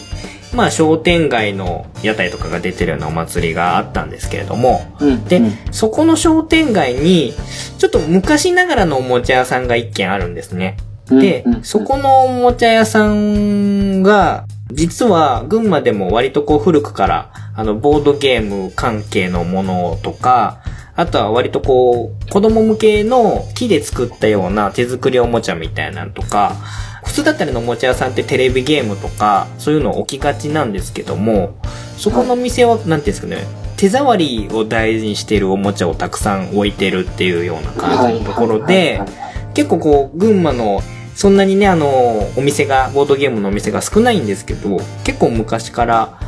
[0.54, 5.26] まあ、商店街の屋台とかが出てるようなお祭りがあったんですけれども、うん。
[5.26, 7.34] でうんそこの商店街に、
[7.78, 10.78] ちょっと昔ながらのおもちゃ屋さんが一軒あるんですね。
[11.10, 20.62] で、そこのおもちゃ屋さんが、実は群馬でも割とこう古くから、あの、ボードゲーム関係のものとか、
[20.96, 26.56] あとは割とこう、子供向けの木で作ったような手作りおもちゃみたいなのとか、
[27.04, 31.56] 普通だったらのおもちゃ屋さんってテレビゲームとか、そういうの置きがちなんですけども、
[31.98, 33.46] そこの店は、なんていうんですかね、
[33.78, 39.02] 手触りを大事にしているおもちゃをたくさん置いてるっていうような感じのところで
[39.54, 40.82] 結構こう、群馬の、
[41.16, 46.20] そんなにね、あの、お店が、ボードゲームのお店が少ないんですけど、結構昔から、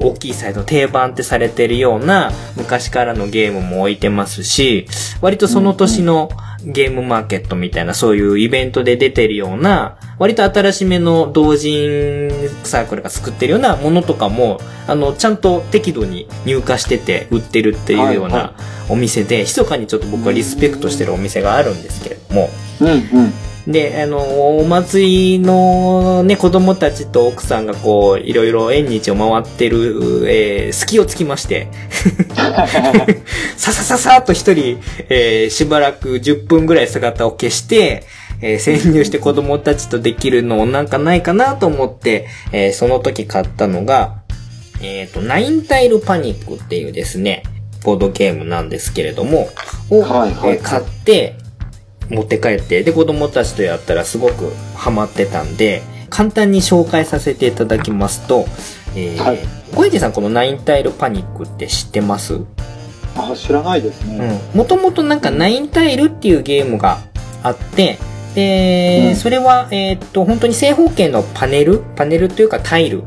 [0.00, 4.86] 大きいサイズの定番ってされてるような昔からのゲームも置いてますし、
[5.20, 6.30] 割とその年の
[6.64, 12.30] ゲームマーケットみたいなそういうイベントで出てるような、割と新しめの同人
[12.64, 18.54] サークルが作ってるようなものとかも、あの、ちゃんと適度に入荷してて売ってるっていうような
[18.88, 23.47] お店で、密かにちょっと僕はリスペクトしてるお店があるんですけれども、うんうん。
[23.68, 31.68] で、あの、お祭りのね、子供たちと奥さんがこう、いろいろ縁日を回ってる、えー隙をつきまして、
[33.58, 38.04] ささささっと一人、えーしばらく10分ぐらい姿を消して、
[38.40, 44.22] えー潜入して子供たちとできるのなんかないかなと思って、えーその時買ったのが、
[44.80, 47.42] えっ、と、ナインタイルパニックっていうですね、
[47.84, 49.50] ボードゲームなんですけれども、
[49.90, 50.50] を、はいはい。
[50.56, 51.34] えー買って、
[52.08, 58.46] 持って帰って、で、子供たちとやったらすごくハマってたんで、簡単に紹介させていただきますと、
[58.96, 59.38] えーはい。
[59.74, 62.40] 小池さんこのナインタイルパニックって知ってます？
[63.16, 64.40] あ、知らないですね。
[64.54, 66.98] もともとなんかナインタイルっていうゲームが
[67.42, 67.98] あって、
[68.34, 69.16] で、うん。
[69.16, 71.80] それは、えーっと、本当に正方形のパネル？
[71.96, 73.02] パネルというかタイル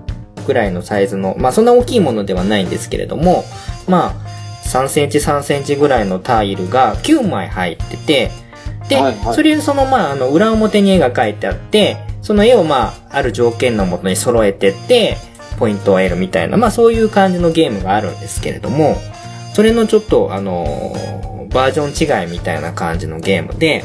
[0.46, 3.44] ぐらいのサイズの、まあそんな大きいものではないんですけれども、
[3.88, 4.14] まあ、
[4.68, 8.32] 3センチ3センチぐらいのタイルが9枚入ってて、で、
[8.96, 9.36] はいはい。
[9.36, 15.18] それそのまあ、あの、裏表に絵が描いてあって、その絵をまあ、ある条件のもとに揃えてって、
[15.58, 18.96] ポイントを得るみたいな、まあそういう感じのゲームがあるんですけれども、
[19.54, 23.84] それのちょっと、あのーバージョン違いみたいな感じのゲームで、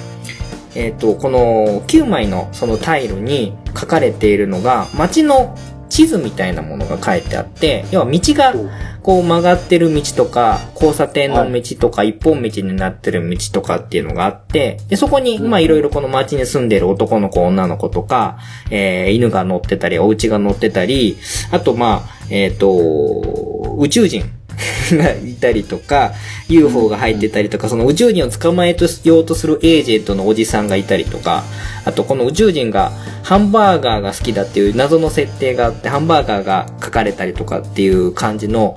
[0.74, 5.56] えっ、と、この9枚のそのタイルに書かれているのが、街の
[5.88, 8.52] 地図みたいなものが書いてあって、要は道が
[9.02, 18.38] こう曲がってる道とか、交差点の道とか、一本道になってる道とかっていうのがあって、で、そこに、まあいろいろこの街に住んでる男の子、女の子とか、
[18.70, 21.18] えー、犬が乗ってたり、お家が乗ってたり、
[21.52, 24.24] あとまあ、えっ、と、宇宙人
[24.92, 26.12] が いたりとか、
[26.48, 31.44] UFO が入ってたりとか、その宇宙人を捕まえようとするエージェントのおじさんがいたりとか、
[31.84, 32.92] あとこの宇宙人が
[33.22, 38.76] ハンバーガーが好きだっていう謎の設定があって、ハンバーガーが書かれたりとかっていう感じの、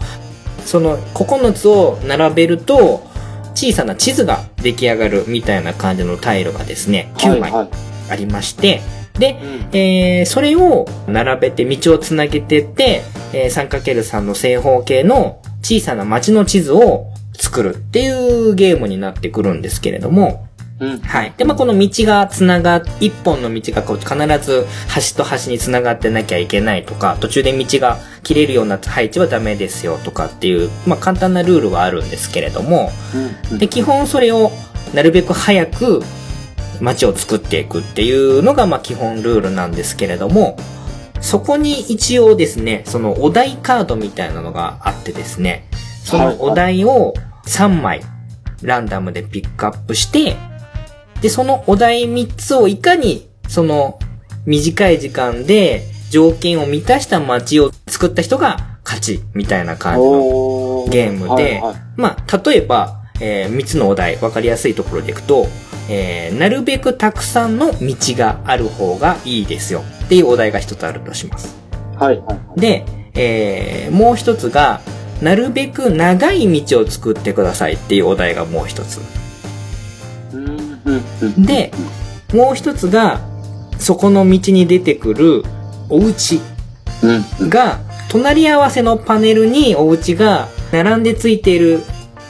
[0.66, 3.08] その9つを並べると、
[3.56, 7.70] 小さな地図が出来上がるみたいな感じのタイルがですね、9枚はいはい。
[8.10, 8.82] ありまして、
[9.18, 9.78] で、うん。
[9.78, 20.48] えーそれを並べて道をつなげてって、えー 3×3 の正方形の小さな街の地図を作るっていうゲームになってくるんですけれども、
[20.80, 21.00] うん。
[21.00, 21.34] はい。
[21.36, 32.92] で、まあ、この道がつなが、一本の道がこう必ず端と端につながってなきゃいけないとか、途中で道が切れるような配置はダメですよとかっていう、まあ、簡単なルールはあるんですけれども、
[33.52, 34.52] うんで、基本それを
[34.94, 36.02] なるべく早く
[36.80, 40.58] 街を作っていくっていうのが、まあ、基本ルールなんですけれども、
[41.22, 45.68] そこに一応ですね、そのお題カードみたいなのがあってですね、
[46.04, 47.14] そのお題を
[47.46, 48.02] 3枚
[48.62, 50.36] ランダムでピックアップして、
[51.22, 54.00] で、そのお題3つをいかにその
[54.46, 61.62] 短い時間で条件を満たした街を作った人が勝ちみたいな感じのおゲームで、
[61.96, 65.48] まあ、例えば、えー3つのお題、わかりやすいところでいくと、
[65.90, 71.56] えーなるべくたくさんの道がある方がいいですよっていうお題が一つあるとします。
[71.98, 72.60] はいはい。
[72.60, 74.82] で、えーもう一つが、
[75.22, 79.02] なるべく長い道を作ってくださいっていうお題がもう一つ。
[81.38, 81.72] で、
[82.34, 83.20] もう一つが、
[83.80, 85.44] そこの道に出てくる
[85.90, 86.40] お家
[87.42, 91.82] が、隣り合わせのパネルにお家が並んでついている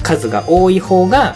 [0.04, 1.36] 数が多い方が、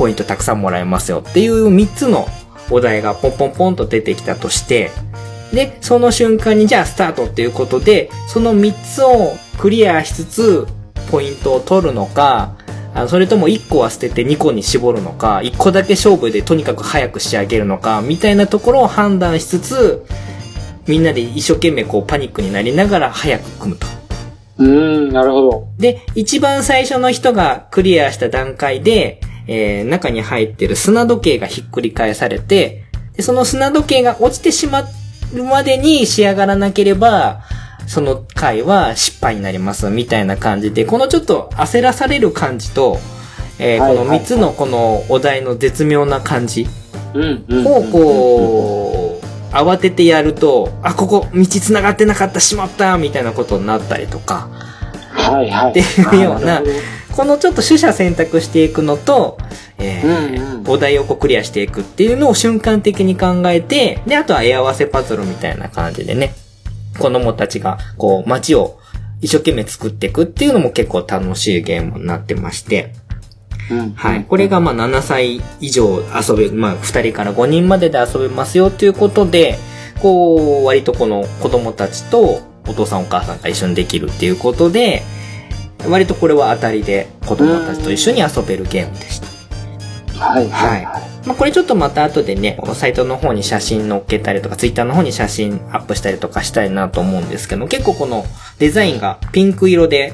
[0.00, 2.26] ポイントたくさんもらえますよっていう3つの
[2.70, 4.90] お題がポンポンポンと出てきたとして、
[5.52, 10.66] で、その瞬間にじゃあスタートっていうことで、その3つをクリアしつつ、
[11.10, 12.54] ポイントを取るのか、
[12.94, 20.06] あそれとも1個は捨てて2個に絞るのか、1個だけ勝負でとにかく早く仕上げるのか、みたいなところを判断しつつ、
[20.86, 23.86] みんなで一生懸命こうパニックになりながら早く組むと。
[24.56, 25.68] うん、なるほど。
[25.76, 32.84] で、一番最初の人がクリアした段階で、えー中に入ってる砂時計がひっくり返されて、
[33.16, 34.82] でその砂時計が落ちてしま
[35.34, 37.42] うまでに仕上がらなければ、
[37.86, 42.98] その回は失敗になります、みたいな感じで、このちょっと焦らされる感じと、
[43.58, 46.68] えーはいこの3つのこのお題の絶妙な感じ。
[47.14, 54.48] をこう、慌ててやると、あ、ここ道繋がってなかった、しまった、みたいなことになったりとか、
[55.20, 55.70] はいはい。
[55.70, 56.62] っていうような
[57.12, 59.38] このちょっと取捨選択していくのと、
[59.78, 66.34] えーうんうんお題をこうクリアしていくっていうのを瞬間的に考えて、で、あとは絵合わせパズルみたいな感じでね、
[66.98, 68.78] 子供たちがこう街を
[69.20, 72.92] 一生懸命作っていくっていうのも結構楽しいゲームになってまして、
[73.70, 74.24] うんはい。
[74.24, 79.58] これがまあ7歳以上遊べ、まあ2人から5人までで遊べますよということで、
[80.00, 85.02] こう、割とこの子供たちとお父さんお母さんが一緒にできるっていうことで、
[85.88, 89.26] 割とこれは当たりで子供たちと一緒に遊べるゲームでした。
[90.20, 91.26] はいはいはい。
[91.26, 98.24] まあ、これちょっとまた後でね、このサイトの方に写真載っけたりとか、ツイッターの方に写真アップしたりとかしたいなと思うんですけど、結構この
[98.58, 100.12] デザインがピンク色で、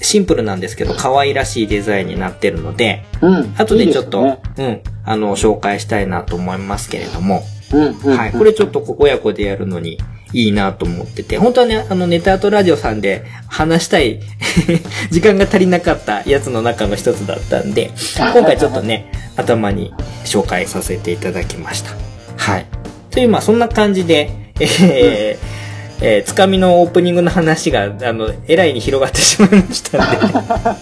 [0.00, 3.54] シンプルなんですけど、可愛らしいデザインになってるので、うん。
[3.56, 8.16] 後でちょっと、いいですうん、あの、紹介したいなと思いますけれども、ねうんうん。
[8.16, 8.32] はい。
[8.32, 9.98] これちょっとこ親子でやるのに
[10.34, 14.20] いいなと思ってて、本当はね、あの、ネタアートラジオさんで話したい
[15.10, 19.94] 時間が足りなかったやつの中の一つだったんで、今回ちょっとね、頭に
[20.24, 21.92] 紹介させていただきました。
[22.36, 22.66] はい。
[23.10, 25.64] という、まあそんな感じで、えー
[26.00, 30.26] えーつかみのオープニングの話が、あの、えらいに広がってしまいましたんで。
[30.26, 30.76] は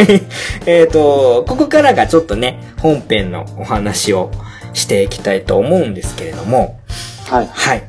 [0.00, 0.22] い。
[0.64, 4.30] えっ、と、ここからがちょっとね、本編のお話を
[4.72, 6.80] していきたいと思うんですけれども、
[7.26, 7.48] はい。
[7.52, 7.82] はい。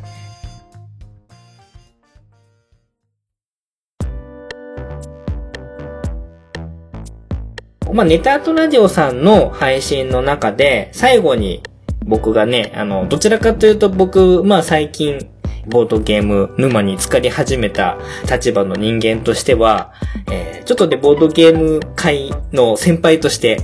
[7.93, 11.63] まあ、ネタアートラジオさんの配信の中で、最後に
[12.05, 15.29] 僕がね、あの、どちらかというと僕、まあ最近、
[15.67, 17.97] ボードゲーム沼に浸かり始めた
[18.31, 19.93] 立場の人間としては、
[20.31, 23.57] えーちょっとね、ボードゲーム界の先輩として、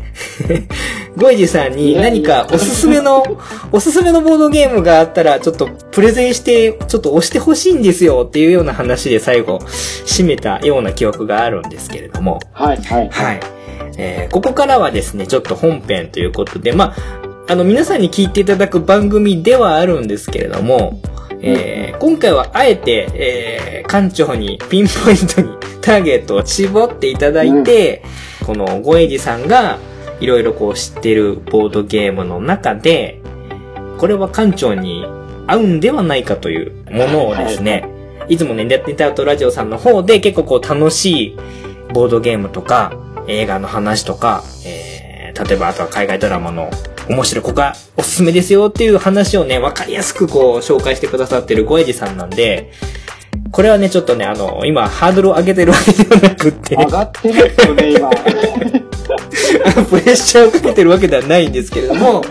[1.18, 3.26] ゴイジさんに何かおすすめの、
[3.74, 9.60] おすすめのボードゲームがあったら、ちょっとプレゼンして、ちょっと押してほしいんですよっていうような話で最後、
[10.06, 13.10] 締めたような記憶があるんですけれども、はいはい。
[13.12, 13.40] はい。
[13.98, 16.96] えーここからはですね、ちょっと本編ということで、ま
[17.48, 21.00] あ、あの、皆さんに聞いていただく番組ではあるんですけれども、
[21.42, 28.04] えー今回はあえて、えー館長にピンポイントにターゲットを絞っていただいて、
[28.46, 29.78] このゴエジさんが
[30.20, 33.22] いろいろこう知ってるボードゲームの中で、
[34.00, 35.06] これは館長に
[35.46, 37.88] 合うんではないかというものをですね、
[38.30, 38.38] い。
[38.38, 41.38] つもね、ネタアウトラジオさんの方で結構こう楽しい
[41.94, 42.94] ボードゲームとか、
[43.28, 46.70] 映画の話とか、えー、例えばあとは海外ドラマの
[47.10, 52.72] 面白い、ここがおすすめですよっていう話をね、わかりやすくこう紹介してくださってるゴエジさんなんで、
[53.52, 58.10] これはね、ちょっとね、あの、今、ハードルを上げてるわけではなくって、上がってますよね、今。
[59.90, 62.24] プレッシャーをかけてるわけではないんですけれども、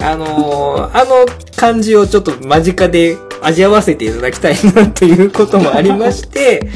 [0.00, 6.68] あのーあの感じをちょっと間近で味わわせていただきたいなということもありまして、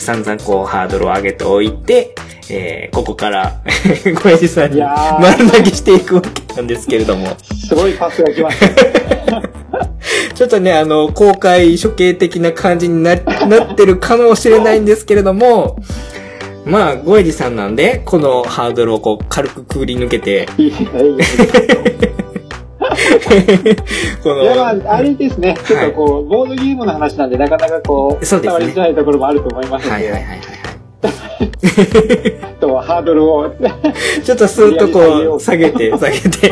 [0.00, 2.14] 散々こうハードルを上げておいて、
[2.50, 3.60] えーここから、
[4.02, 7.28] 小林さんに丸投げしていくわけなんですけれども、
[7.68, 8.68] すごいパスが来ました。
[10.34, 15.76] ちょっとね、あの、公開処刑的な感じにな、なってるかもしれないんですけれども、
[16.64, 20.48] まあ、ゴエジさんなんで、このハードルをこう、軽くくぐり抜けて、
[24.22, 25.56] この、いや、まあ、あれですね。
[25.66, 30.70] ちょっとこう、ボードゲームの話なんで、なかなかこう、そう伝わりづらいところもあると思いますので、はいはいはいはいはい。
[32.60, 33.50] とハードルを、
[34.24, 36.50] ちょっとスーッとこう、下げて、下げて。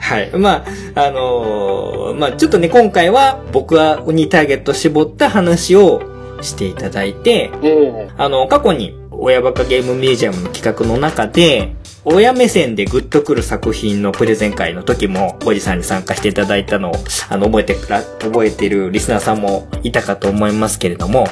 [0.00, 0.30] はい。
[0.34, 0.64] ま
[0.94, 6.02] あ、あのーまあ、ちょっとね、今回は僕はにターゲット絞った話を
[6.42, 11.74] していただいて、ええあの、過去に、親バカゲームミュージアムの企画の中で、
[12.04, 16.94] 親目線でグッとくる作品のプレゼン会の時も、おじさんに参加していただいたのを、
[17.28, 21.28] あの、覚えてくら、覚えてるリスナーさんもいたかと思いますけれども、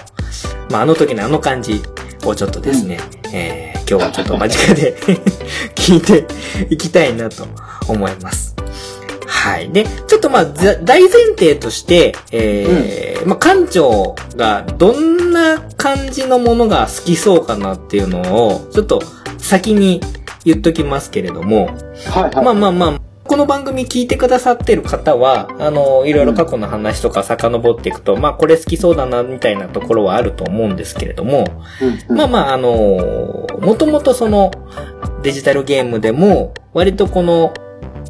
[0.70, 1.82] まあ、あの時のあの感じ
[2.24, 3.00] をちょっとですね、
[3.32, 4.94] えー、今日はちょっと間近で
[5.74, 6.24] 聞いて
[6.70, 7.48] いきたいなと
[7.88, 8.54] 思います。
[9.26, 9.70] はい。
[9.70, 19.02] で、ちょっとまあ、ざ大前提として、えーまあ、館長がどんな感じのものが好きそうかなっていうのを、ちょっと
[19.38, 20.00] 先に
[20.44, 21.72] 言っときますけれども、は
[22.30, 22.44] いはい。
[22.44, 31.44] まあまあまあ、この番組聞いてくださってる方は、あの、いろいろ過去の話とか遡っていくと、まあこれ好きそうだな、みたいなところはあると思うんですけれども、
[32.08, 34.50] うんまあまあ、あのもともとその、
[35.22, 37.54] デジタルゲームでも、割とこの、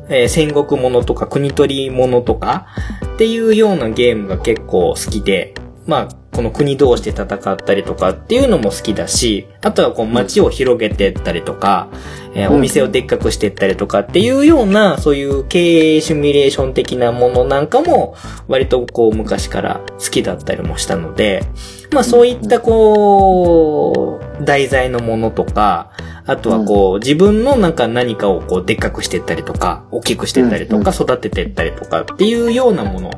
[0.09, 2.66] えー戦国ものとか国取りものとか
[3.14, 5.55] っていうようなゲームが結構好きで、
[5.91, 11.88] まあ、この国同士で戦ったりとかっていうのも好きだし、あとはこう街を広げてったりとか、
[12.32, 12.57] えーうん。
[12.59, 18.14] お店をでっかくしてったりとかっていうような、そういう経営シミュレーション的なものなんかも、
[18.47, 21.43] 割とこう昔から好きだったりもしたので、
[21.91, 25.91] まあそういったこう、題材のものとか、
[26.24, 33.11] あとはこう、自分のなんか何かをこう、でっかくしてったりとか、大きくしてったりとか、育ててったりとかっていうようなもの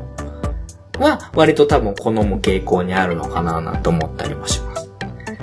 [0.98, 4.88] は、割と多分好む傾向にあるのかななんて思ったりもします。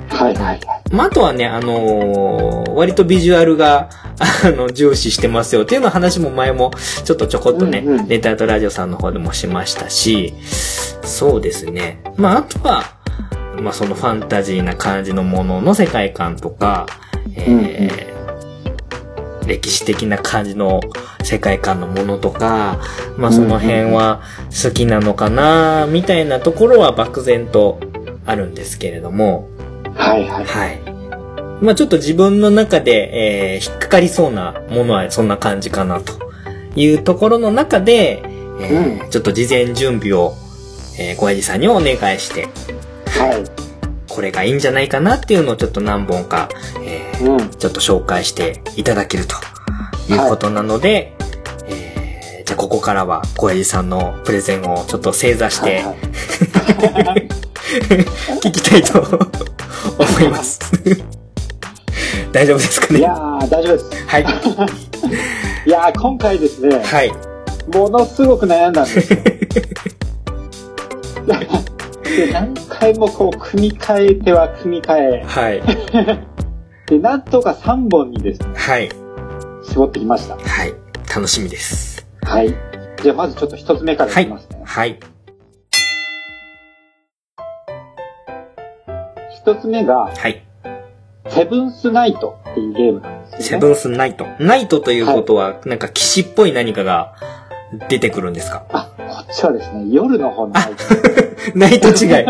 [0.08, 0.60] はいはいはい。
[0.92, 3.90] まあ、あとはね、あのー割とビジュアルが、
[4.44, 6.70] あの、重視してますよっていうような話も前も、
[7.04, 10.34] ちょっとちょこっとね、うんうんネタとラジオさんの方でもしましたし、
[11.02, 12.00] そうですね。
[12.16, 12.84] まあ、あとは、
[13.60, 16.86] まあ、そのファンタジーな感じのものの世界観とか、
[17.34, 18.19] えー
[19.46, 20.80] 歴史的な感じの
[21.22, 22.80] 世界観のものとか、
[23.16, 27.80] まあその辺は好きなのかな、みたいなところは漠然と
[28.26, 29.48] あるんですけれども、
[29.94, 30.44] はいはい。
[30.44, 30.80] はい。
[31.62, 36.14] まあちょっと自分の中で、えー引っかかりそうなものはそんな感じかなと
[36.76, 38.22] いうところの中で、
[38.60, 40.34] えーちょっと事前準備を、
[40.98, 42.48] えー、小江さんにお願いして、
[43.06, 43.69] はい。
[44.20, 46.50] これがいいんじゃないかなっていうのをちょっと何本か、
[46.84, 47.48] えーうん。
[47.52, 49.34] ちょっと紹介していただけると
[50.12, 51.16] いうことなので、
[51.66, 55.94] えーじゃあここからは小江さんのプレゼンをちょっと正座しては
[57.00, 57.28] いはい
[58.44, 60.58] 聞きたいと思います。
[62.30, 62.98] 大丈夫ですかね？
[62.98, 64.06] いやー、大丈夫です。
[64.06, 64.22] はい。
[65.66, 67.12] いやー、今回ですね、はい。
[67.74, 69.18] ものすごく悩んだんですよ。
[72.16, 75.62] で 何回もこう、組み替えては組み替え、はい。
[76.86, 78.88] で、なんとか3本にですね、はい。
[79.64, 80.34] 絞ってきました。
[80.36, 80.74] はい。
[81.14, 82.06] 楽しみです。
[82.22, 82.54] はい。
[83.02, 84.60] じゃあ、まずちょっと一つ目からいきますね。
[84.64, 84.98] はい。
[89.42, 90.42] 一つ目が、はい。
[91.28, 93.44] セブンスナイトっていうゲームなんですよ、ね。
[93.44, 94.26] セブンスナイト。
[94.38, 97.14] ナイトということは、なんか騎士っぽい何かが
[97.88, 98.64] 出てくるんですか？
[98.72, 100.74] あ、こっちはですね、夜の方のナイト。
[101.54, 102.24] ナイト違い。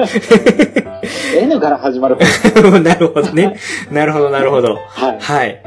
[1.39, 2.71] N から始まる方。
[2.81, 3.57] なるほどね。
[3.91, 4.77] なるほど、なるほど。
[4.89, 5.19] はい。
[5.21, 5.63] はい。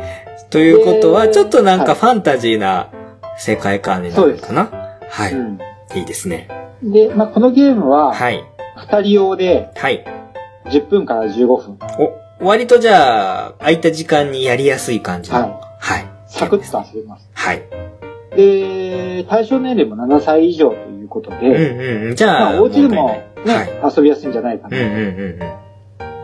[0.50, 2.88] ということは、でちょっとなんかはいファンタジーな
[3.38, 4.70] 世界観になるのかな？
[5.10, 5.60] はい、うん。
[5.96, 6.48] いいですね。
[6.82, 8.44] で、まあ、このゲームは、はい。
[8.76, 10.04] 二人用ではい。
[10.66, 11.78] 10分から15分。
[12.40, 15.38] お、割とじゃあ、空いた時間にやりやすい感じの。
[15.38, 16.06] ははい。
[16.28, 17.30] サクッと遊べます。
[17.34, 17.62] はい。
[18.36, 22.16] で、対象年齢も7歳以上ということうんで、うんうん。
[22.16, 23.94] じゃあ、まあ、お家でも問ね、はい。
[23.96, 24.78] 遊びやすいんじゃないかな。
[24.78, 25.40] うんうんうんうん。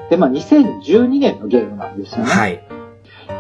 [0.10, 2.26] で、まあ、2012年のゲームなんですよね。
[2.26, 2.64] はい。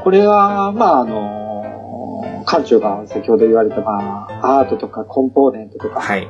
[0.03, 6.27] これは、まあ、あの館長が先ほど言われた、まあ、アートとかコンポーネントとか、はい。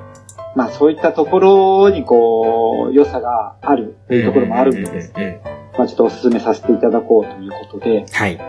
[0.56, 5.41] まあ、そういったところに、こう、良さがあるというところもあるので、うんうんうんうん。
[5.78, 8.39] まあ、ちょっとお勧めさせていただこうということで、はい。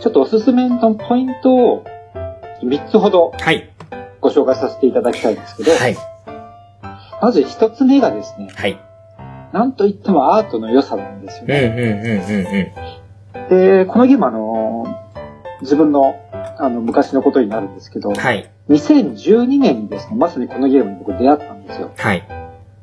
[0.00, 1.84] ちょっとおすすめのポイントを
[2.62, 3.70] 3つほどはい。
[4.20, 5.96] ご紹介させていただきたいんですけど、はい。
[7.20, 8.78] まず1つ目がですね、はい。
[9.52, 12.72] なんといってもアートの良さなんですようんうんね。
[13.34, 13.84] うんうんうん。
[13.84, 14.86] で、このゲームあの、
[15.60, 16.14] 自分の
[16.58, 18.50] あの昔のことになるんですけど、はい。
[18.68, 21.90] 2012年にですね、まさにこのゲームに僕出会ったんですよ。
[21.96, 22.26] はい。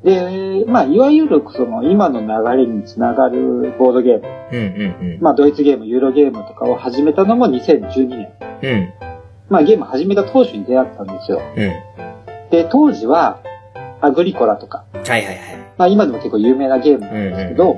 [0.04, 8.32] で、まあ、いわゆるその今の流れにつながるボードゲーム、うんうんまあ、ドイツゲーム、ユーロゲームとかを始めたのも2012年。
[8.62, 8.70] うん。
[8.70, 8.92] うん。
[9.48, 11.40] まあ、ゲーム始めた当初に出会ったんですよ。
[11.56, 12.50] うん。
[12.50, 13.40] で、当時は、
[14.00, 15.38] アグリコラとか、はいはいはい。
[15.76, 17.76] まあ、今でも結構有名なゲームなんうんですけど、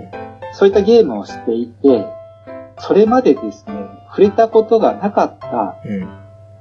[0.53, 2.07] そういったゲームをしていて、
[2.79, 3.75] それまでですね、
[4.09, 6.03] 触れたことがなかったうん。
[6.03, 6.21] うん。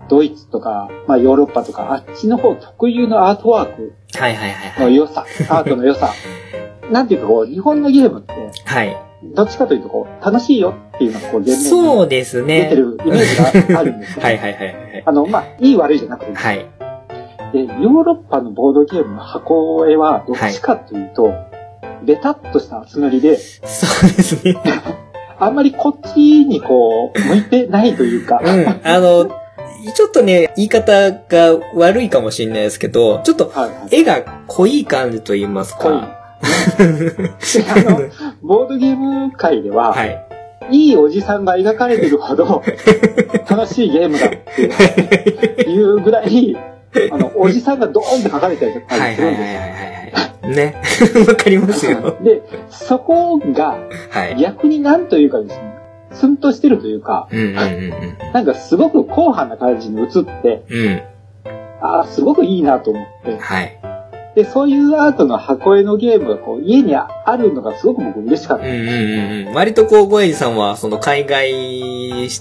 [0.09, 4.85] ドイツとか、まあヨーロッパとか、あっちの方特有のアートワークはいはいはいはい。
[4.85, 6.11] の良さ、アートの良さ。
[6.91, 8.33] なんていうかこう、日本のゲームって、
[8.65, 8.97] はい。
[9.35, 12.61] どっちかというとこう、楽しいよっていうのがこう、全面そうにですね。
[12.61, 14.23] 出てるイメージがあるんですね。
[14.25, 15.03] はいはいはいはい。
[15.05, 16.65] あの、まあ、いい悪いじゃなくて、はい。
[17.53, 21.33] で、ヨーロッパのボードゲームの箱絵は、どっちかというと、
[22.03, 24.55] ベタっとした厚塗りで、そうですね。
[25.39, 28.67] あんまりこっちにこう、向いてないというか、うん。
[28.83, 29.29] あの、
[29.93, 33.95] ちょっとね、言い方が悪いかもしれないですけど、ちょっとはいはい。
[34.01, 35.77] 絵が濃い感じと言います。
[35.77, 36.17] か。
[36.77, 37.25] で
[37.69, 38.01] あの、
[38.41, 40.25] ボードゲーム界では、はい。
[40.71, 42.61] いいおじさんが描かれてるほど
[43.49, 44.29] 楽しいゲームだっ
[45.55, 46.55] ていうぐらい、
[47.11, 49.41] あの、おじさんがドーンって書かれてたはいはいはいは
[49.95, 49.99] い
[50.49, 51.19] りするんですよ。
[51.21, 51.21] はい。
[51.21, 51.25] ね。
[51.27, 52.17] わかりますよ。
[52.21, 53.77] で、そこが
[54.09, 54.35] はい。
[54.37, 55.75] 逆になんというかですね、
[56.13, 60.85] ツンとしてるというか、うんうんうんなんかすごく硬派な感じに映って、うん。
[60.87, 61.01] うん。
[61.81, 63.79] ああ、すごくいいなと思って、はい。
[64.35, 68.65] で、そういうアートの箱絵のゲームがこう家にあるのがすごく僕嬉しかった。
[68.65, 69.53] うんうんうんうん。
[69.53, 71.51] 割とこう、ゴエジさんは、その海外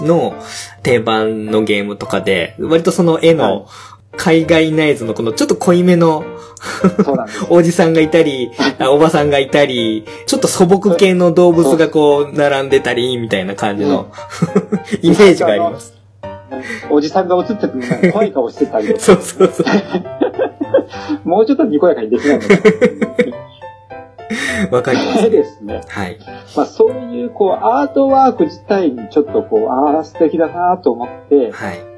[0.06, 0.34] の
[0.82, 3.66] 定番のゲームとかで、割とその絵はいの
[4.18, 6.24] 海外ナイズのこのちょっと濃いめの。
[7.48, 14.08] おじさんがいたり、 あおばさんがいたり、ちょっと素朴系の動物がこう、並んでたり、みたいな感じの
[15.00, 15.94] イメージがあります。
[16.90, 21.28] おじさんが映っててもなんか怖い顔してたり そうそうそう。
[21.28, 22.54] もうちょっとにこやかにできないのか。
[24.72, 25.30] わかりますでね。
[25.30, 25.80] ですね。
[25.86, 26.18] はい。
[26.56, 31.97] まあそういうこうアートワーク自体にちょっとこう、ああ素敵だなと思って、はい。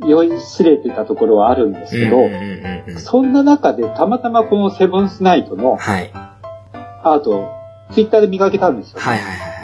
[0.00, 3.00] 酔いしれてたところはあるんですけど、うんうんうんうん。
[3.00, 6.10] そんな中でたまたまこのセブンスナイトのはい。
[7.02, 7.48] アートを
[7.92, 9.00] ツイッターで見かけたんですよ。
[9.00, 9.56] はいはいはい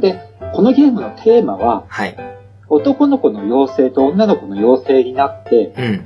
[0.00, 0.20] で、
[0.54, 2.16] このゲームのテーマは、はい。
[2.68, 6.04] 男の子の妖精と女の子の妖精になって、うん。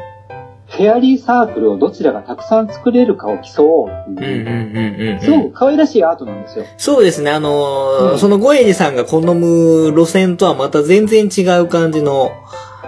[0.68, 5.20] フェアリーサークルをどちらがたくさん作れるかを競おうっていう。
[5.20, 6.64] すごく可愛らしいアートなんですよ。
[6.78, 12.32] そうですね、あのーうんそのゴエジさんが好む路線とはまた全然違う感じの、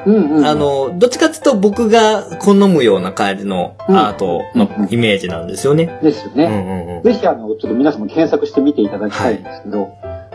[0.06, 0.46] うんうん。
[0.46, 5.98] あの、どっちかっていうと僕が好むような感じのアートのイメージなんですよね。
[6.02, 6.44] ですよね。
[6.44, 7.02] うんうんうん。
[7.02, 9.88] ぜひあの、ちょっと皆さんも検索してみていただきたいんですけど、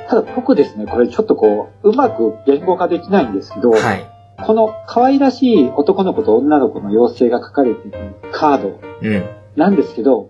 [0.09, 4.09] ただ僕ですね、これちょっとこう、うまく言語化できないんですけど、はい。
[4.45, 9.25] この可愛らしい男の子と女の子の妖精が書かれているカードうん。
[9.55, 10.29] なんですけど、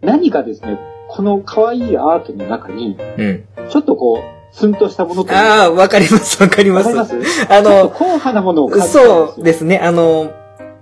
[0.00, 0.78] 何かですね、
[1.08, 3.44] この可愛いアートの中に、うん。
[3.68, 6.88] ちょっとこう、ツンとしたものとああ、わかります、わかります。
[6.88, 7.46] わかります？
[7.48, 10.32] あの、硬派なものを感じそうですね、あの、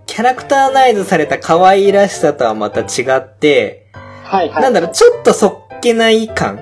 [0.07, 3.87] キャラクターナイズされた可愛らしさとはまた違って、
[4.25, 4.63] はいはい。
[4.63, 6.61] なんだろう、ちょっとそっけない感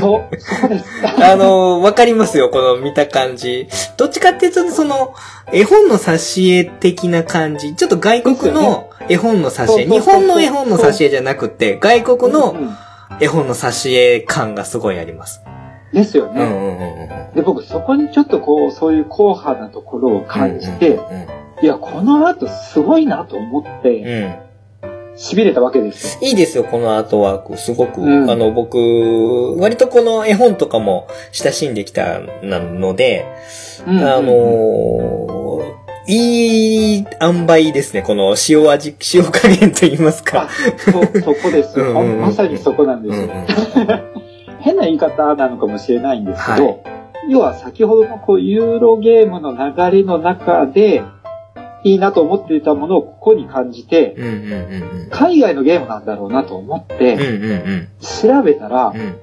[0.00, 0.86] そう、そうです。
[1.22, 3.68] あの、わかりますよ、この見た感じ。
[3.96, 5.14] どっちかっていうと、その、
[5.52, 7.74] 絵本の挿絵的な感じ。
[7.74, 9.86] ちょっと外国の絵本の挿絵。
[9.86, 12.76] 日本の絵本の挿絵じゃなくて、外国うんのうん
[13.20, 15.42] 絵本の挿絵感がすごいあります。
[15.92, 16.42] ですよね。
[16.42, 17.34] うんうんうんうん。
[17.34, 20.98] で、僕そこにちょっとこう、そういう硬派なところを感じて、
[21.62, 23.82] いや、このアートすごいなと思っうん。
[23.82, 24.34] て、うん。
[25.16, 26.28] 痺れたわけですよ。
[26.28, 27.56] いいですよ、このアートワーク。
[27.58, 28.76] すごく、うんあの、僕、
[29.58, 33.26] 割とこの絵本とかも親しんできたなので、
[33.86, 35.42] うんあのー
[36.08, 38.02] いい塩梅ですね。
[38.02, 40.48] この塩味、塩加減と言いますかあ。
[40.76, 40.90] そ、
[41.20, 41.90] そこですよ。
[41.90, 43.28] うんうんうんまさにそこなんですよ。
[44.62, 46.92] 変な言い方なのかもしれないんですけど、はい
[47.28, 51.04] 要は先ほどのこう、ユーロゲームの流れの中で、
[51.84, 55.10] いいなと思っていたものをここに感じて、うんうんうんうん。
[55.10, 57.88] 海外のゲームなんだろうなと思って、うんうんうん。
[58.00, 59.16] 調べたらう、ん。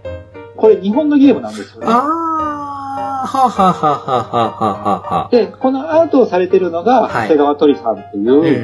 [0.57, 1.87] これ日本のゲームなんですよね。
[1.89, 5.29] あー、ははははははは。
[5.31, 8.55] で、このアートをされてるのが、はい長谷川鳥さんっていう、うんうんうんう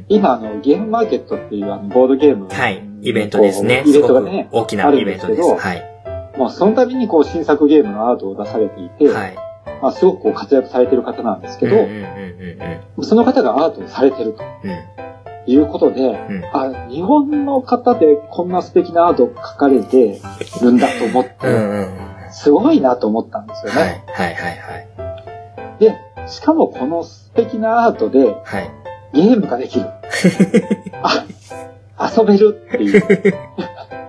[0.00, 0.04] ん。
[0.08, 2.48] 今あの、ゲームマーケットっていうあの、ボードゲーム。
[2.48, 2.84] はい。
[3.02, 3.84] イベントですね。
[3.86, 5.42] イベントがね、く大きなイベントです。
[5.42, 5.89] はい。
[6.36, 9.36] もうその度にこう、新作ゲームのアートを出されていて、はい。
[9.82, 12.02] まあ、すごくこう活躍されてる方なんですけど、うんうんうん
[12.96, 14.42] うんその方がアートをされてると。
[15.46, 20.20] いうことで、んあ、日本の方でこんな素敵なアートを描かれて
[20.60, 22.32] るんだと思って、うんうんうん。
[22.32, 24.04] すごいなと思ったんですよね。
[24.12, 24.26] はい。
[24.26, 24.76] はいはいは
[25.78, 25.80] い。
[25.80, 25.96] で、
[26.28, 28.70] しかもこの素敵なアートで、はい。
[29.14, 29.86] ゲームができる。
[31.02, 31.24] あ、
[32.16, 33.02] 遊べるっていう。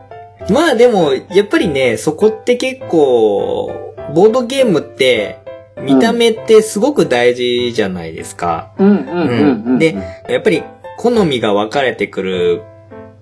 [0.50, 5.40] まあでも、やっぱりね、そこって結構、ボードゲームって、
[5.82, 8.72] 見た目ってすごく大事じゃないですか。
[8.78, 9.80] うんうんうんうん。
[9.80, 9.96] で
[10.30, 10.64] やっぱり、
[10.98, 12.62] 好みが分かれてくる、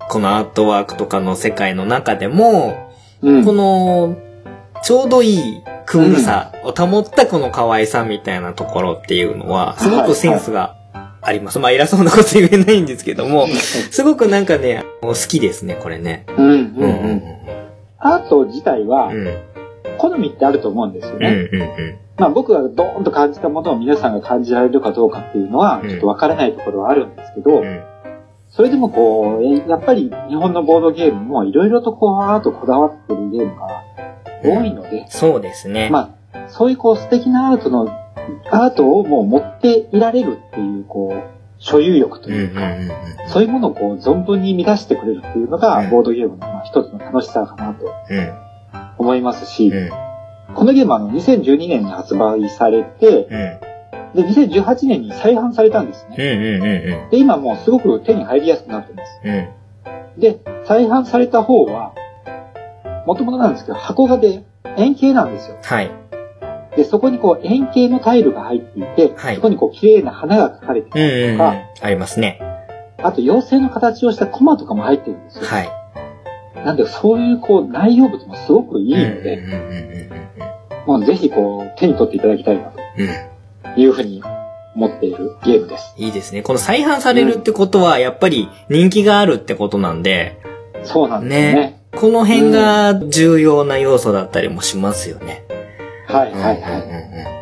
[0.08, 2.90] このアートワークとかの世界の中でも、
[3.22, 4.16] うん、この、
[4.82, 10.76] ちょうどいいクールさを保ったこの可愛さみたいなところっていうのは、すごくセンスが
[11.22, 11.58] あります。
[11.58, 13.46] まあ偉そうなこと言えないんですけども、
[13.90, 16.24] すごくなんかね、好きですね、これね。
[16.36, 17.22] うんうんううんうんん。
[17.98, 19.26] アート自体はうん。
[19.26, 19.38] うん。
[19.98, 21.28] 好みってあると思うんですようんね。
[21.52, 21.98] うんうん。
[22.18, 27.82] まあ僕がドーンと感じたものを皆さんが感じられるかどうかっていうのはうんちょっとわからないところはあるんですけど、うん
[28.52, 33.84] それでもこう、えやっぱり日本のボードゲームもいろいろとこうアートこだわってるゲームが
[34.42, 35.88] 多いので、そうですね。
[35.88, 37.88] まあそういうこう素敵なアートの、
[38.50, 42.60] アートをもう持っていられるっていうこう、所有欲というか。
[43.28, 48.32] そういうものをこう存分に満たしてくれるっていうのが、うんボードゲームのまあ一つの楽しさかなとうん
[48.98, 49.90] 思いますし、うん
[50.54, 53.70] このゲームはあの2012年に発売されて、うん
[54.14, 56.16] で、2018年に再販されたんですね。
[57.10, 59.20] で、今もうすごく手に入りやすくなってます。
[60.18, 61.94] で、再販された方は、
[63.06, 64.44] もともとなんですけど、箱画で
[64.76, 65.56] 円形なんですよ。
[65.62, 65.90] はい。
[66.76, 71.32] で、そこにこう円形のタイルが入っていて、はいそこにこう綺麗な花が描かれてうんうんうん。
[71.32, 72.40] るとか、ありますね。
[73.02, 75.44] あと妖精の形をしたコマとかも入ってるんですよ。
[75.46, 75.70] はい。
[76.64, 80.10] なんで、そういうこう内容物もすごくいいので、うんうんうんうん
[80.86, 83.06] もうぜひこう手に取っていただきたいなうん。
[83.06, 83.74] うん。
[83.74, 84.22] というふうに
[84.74, 85.94] 思っているゲームです。
[85.98, 86.42] いいですね。
[86.42, 90.40] この再販されるってことは、やっぱり人気があるってことなんで、
[90.82, 91.54] そうなんですよね。
[91.54, 95.44] ねこの辺が重要な要素だったりもしますよね。
[96.12, 96.56] はいはいはい。
[96.56, 97.40] うんうんうんうん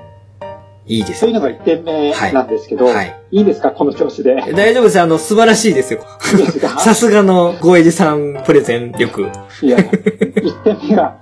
[0.90, 3.72] いいですそういうのが1点目なんですけど、はいい、いですか？
[3.72, 4.34] この調子で。
[4.56, 4.98] 大丈夫です。
[4.98, 6.00] あの、素晴らしいですよ。
[6.32, 6.68] いいですか？
[6.80, 9.28] さすがのゴエジさんプレゼン力。
[9.60, 11.16] いや、1点目が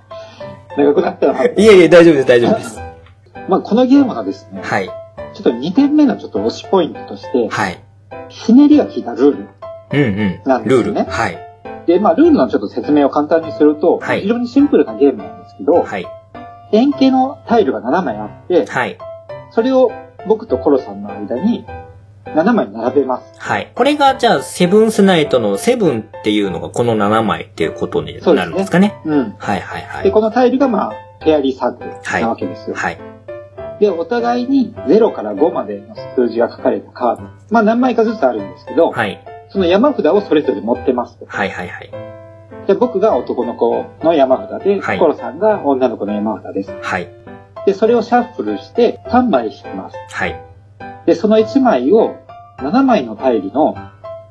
[0.76, 2.80] 長くなったら、いえいえ、大丈夫です、大丈夫です。
[3.50, 4.86] まあこのゲームがですね、はい。
[4.86, 7.78] ちょっと2点目のちょっと推しポイントとして、はい。
[8.28, 9.48] ひねりが効いたルール。
[9.94, 10.40] うんうん。
[10.44, 11.10] なんですよねルール。
[11.10, 11.38] はい。
[11.88, 16.06] で、まあルールのちょっと説明を簡単にすると、はい非常にシンプルなゲームなんですけど、はい。
[16.76, 18.98] 円形のタイルが7枚あって、はい。
[19.50, 19.90] それを
[20.26, 21.66] 僕とコロさんの間に
[22.24, 23.32] 7枚並べます。
[23.38, 23.72] はい。
[23.74, 29.00] これが、じゃあ、セブンスナイトのセブンっていうのがこの7枚っていうことになるんですかね？
[29.04, 29.34] うん。
[29.38, 30.12] はいはいはで、い。
[30.12, 32.76] このタイルがまあ、ペアリーサークルなわけですよ。
[32.76, 32.98] はい。
[33.80, 37.22] で、お互いに0から5までの数字が書かれたカード。
[37.50, 39.22] まあ何枚かずつあるんですけど、はい。
[39.48, 41.26] その山札をそれぞれ持ってますと。
[41.26, 41.90] はいはいはい。
[42.66, 46.70] で、僕が男の子の山札で、はいコロさんが女の子の山札です。
[46.82, 47.08] はい。
[47.66, 49.96] で、それをシャッフルして3枚引きます。
[50.10, 50.40] はい。
[51.06, 52.16] で、その1枚を
[52.58, 53.76] 7枚のタイルの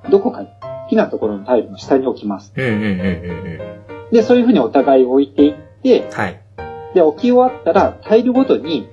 [0.09, 2.53] どこかに好きなところのタイルの下に置きます。
[2.55, 2.89] うんうんうんうん
[4.03, 4.11] うん。
[4.11, 6.41] で、そういう風にお互い置いていって、はい。
[6.93, 8.89] で、置き終わったらタイルごとに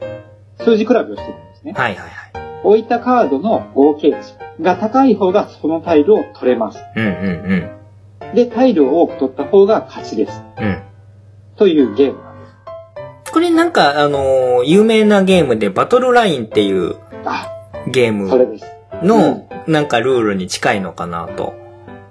[0.58, 1.72] 数字比べをしていくんですね。
[1.72, 2.32] はいはいはい。
[2.64, 6.78] 置いたカードの合計値が高い方がそのタイルを取れます。
[6.96, 7.81] うんうん
[8.34, 10.42] で、タイルを多く取った方が勝ちです。
[10.58, 10.64] うん。
[10.64, 10.82] うん。
[11.56, 13.32] というゲームなんです。
[13.32, 17.48] これなんか、あのー有名なゲームでバトルラインっていうあ、
[17.88, 18.28] ゲーム。
[19.02, 21.54] の、なんかルールに近いのかなと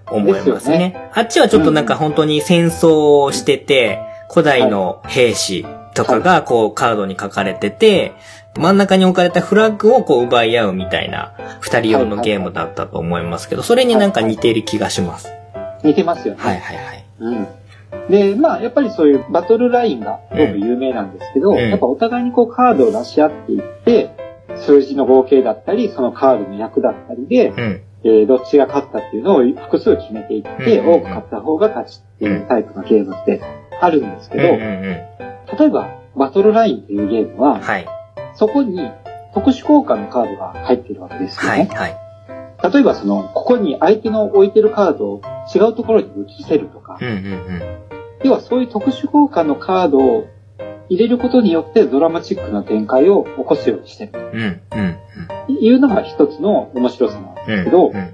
[0.10, 1.10] 思いますですよね。
[1.14, 4.00] あっちはちょっとなんか本当に戦争をしてて、
[4.30, 8.14] 古代の兵士とかがこうカードに書かれてて、
[8.58, 15.30] 真ん中に置かれたフラッグをこう奪い合うみたいな二人用のゲームだったと思いますけど、それになんか似ている気がします。
[15.84, 16.42] 似てますよね。
[16.42, 17.06] はいはいはい。
[17.20, 17.48] うん。
[18.10, 24.16] で、まあ、やっぱりそういうバトルラインがすごく有名なんですけど、うんやっぱお互いにこうカードを出し合っていって、
[24.66, 27.82] 数字の合計だったり、そのカードの役だったりで、うん。
[28.04, 33.42] えーどっちが勝ったっていうのを複数決めていって、うん多く勝った方が勝ちっていうタイプのゲームって
[33.80, 35.58] あるんですけど、うんうんうん。
[35.58, 37.86] 例えば、バトルラインっていうゲームは、はい。
[38.34, 38.92] そこに
[39.34, 41.50] 特殊効果のカードが入っているわけですよね。
[41.50, 42.01] はいはい。
[42.64, 45.22] 例えば、その、ここに相手の置いてるカードを
[45.54, 47.62] 違うところに移せるとか、うんうんうん。
[48.24, 50.28] 要はそういう特殊効果のカードを
[50.90, 54.98] 入れることによってドラマチックな展開を起こすようにしてるうんうん
[55.48, 57.36] というのが一つの面白さなんうん。
[57.48, 58.14] ですけど、うん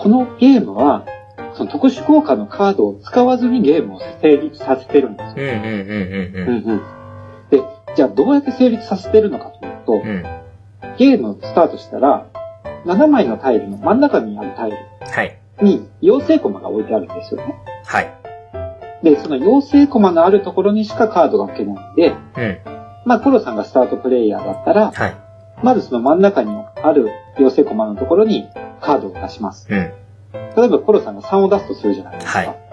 [0.00, 1.06] このゲームは、
[1.54, 5.36] その特殊効果のカードを使わずにゲームを成立させてるんですよ。
[7.50, 7.62] で、
[7.96, 10.00] じゃあどうやって成立させてるのかというと、うん。
[10.08, 10.24] うん。
[10.98, 12.28] ゲームをスタートしたら、
[12.84, 15.38] 7枚のタイルの真ん中にあるタイルはい。
[15.62, 17.54] に妖精コマが置いてあるんですよね。
[17.84, 18.14] はい。
[19.02, 22.58] で、その妖精コマのあるところにしかカードが置けないんで、うん。
[23.04, 25.16] まあ、コロさんがスタートプレイヤーだったら、はい。
[25.62, 26.52] まずその真ん中に
[26.82, 28.48] ある妖精コマのところに
[28.80, 29.66] カードを出します。
[29.70, 29.92] うん。
[30.56, 32.38] 例えばコロさんが3を出すとするじゃないですか。
[32.38, 32.68] はい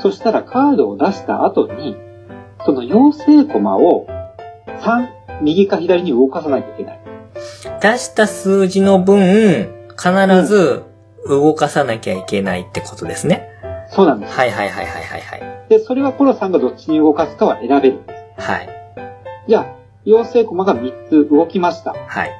[0.00, 1.96] そしたらカードを出した後に、
[2.64, 4.06] その妖精コマを
[4.80, 5.08] 3、
[5.42, 6.97] 右か左に動かさないといけない。
[7.80, 10.82] 出した数字の分、必ず
[11.26, 13.48] 動かさなきゃいけないってことですね。
[13.90, 14.32] そうなんです。
[14.34, 15.68] はいはいはいはいはいはい。
[15.68, 18.48] で、それはコロさんがどっちに動かすかは選べるんです。
[18.48, 18.68] はい。
[19.48, 19.66] じゃあ、
[20.06, 21.92] 妖精コマが3つ動きました。
[21.92, 22.30] はい。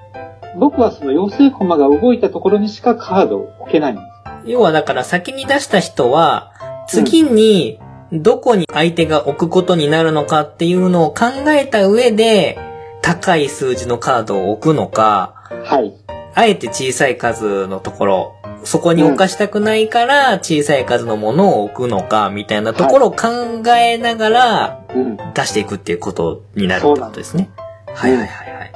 [0.59, 4.51] 僕はその妖精コマが動いたところにしかカードを置けないんです。
[4.51, 6.53] 要はだから先に出した人は、
[6.87, 7.79] 次に
[8.13, 12.59] どこに相手が置くことになるのかっていうのを考えた上で、
[13.03, 15.35] 高い数字のカードを置くのか、
[15.65, 15.95] はい。
[16.35, 18.35] あえて小さい数のところ、
[18.65, 23.29] そこに置かしたくないから小さい数のものを置くのか、みたいなところを考
[23.77, 25.17] えながらうん。
[25.35, 27.51] 出していくっていうことになるってことですね。
[27.95, 28.73] はいはいはいはい。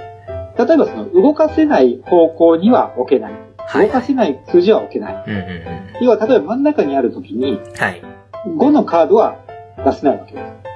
[0.67, 3.33] 例えばその動かせない方向には置けない。
[3.59, 5.25] はい動かせない数字は置けない。
[5.27, 6.05] うんうんうん。
[6.05, 8.03] 要は例えば真ん中にあるときにはい。
[8.47, 9.37] 5のカードは
[9.85, 10.72] 出せないわけです。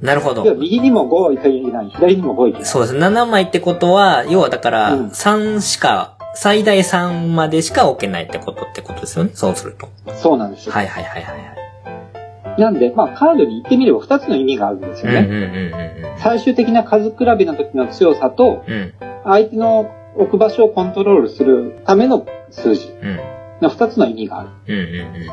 [0.00, 2.66] なるほど右にも5いけない、左にも5いけない。
[2.66, 2.96] そうです。
[2.96, 9.30] 7枚ってことは、要はだから、うん3しか、最大3までしか置けないってことってことですよね？
[9.32, 9.88] そうすると。
[10.14, 10.72] そうなんですよ。
[10.72, 12.60] はいはいはいはいはい。
[12.60, 16.12] なんで、まあカードに言ってみれば2つの意味があるんですようんうんね。
[16.12, 18.80] うん最終的な数比べの時の強さと、うんうん。
[18.80, 18.92] うん。
[19.24, 23.20] 相手の置く場所をコントロールするための数字うん。
[23.62, 24.50] の2つの意味がある。
[24.68, 25.30] うんうん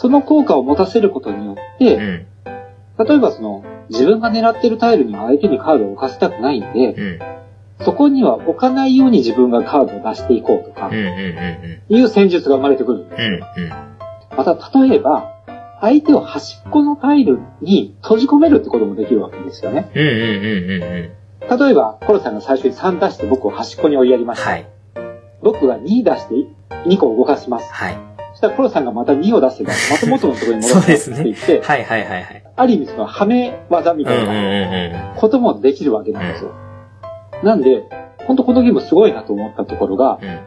[0.00, 2.26] その効果を持たせることによって、うん。
[2.98, 3.06] うん。
[3.06, 7.18] 例えばその、自分が狙ってるタイルには相手にカードを置かせたくないんで、うん。
[7.84, 13.22] そこには置かないように自分がカードを出していこうとかいう戦術が生まれてくるんです。
[13.22, 13.64] うん。
[13.64, 13.88] うん
[14.38, 15.34] また、例えば、
[15.80, 19.90] 相手を端っこのタイルに閉じ込めるってこともできるわけですよね。
[21.50, 24.50] 例えば、コロさんが最初に3出して僕を端っこに追いやりました。
[24.50, 24.66] はい。
[25.42, 26.34] 僕が2出して
[26.86, 27.72] 2個動かします。
[27.72, 28.17] はい。
[28.38, 32.44] そしたらコロさんがまた2を出せば、また元のところに戻って言って、はいはいはいはい。
[32.54, 36.54] ある意味そのはめ技みうんうんたいうんなこともできるわけなんですよ。
[37.42, 37.82] なんで、
[38.28, 40.28] 本当このゲームすごいなと思ったところが、うん。
[40.28, 40.38] うん。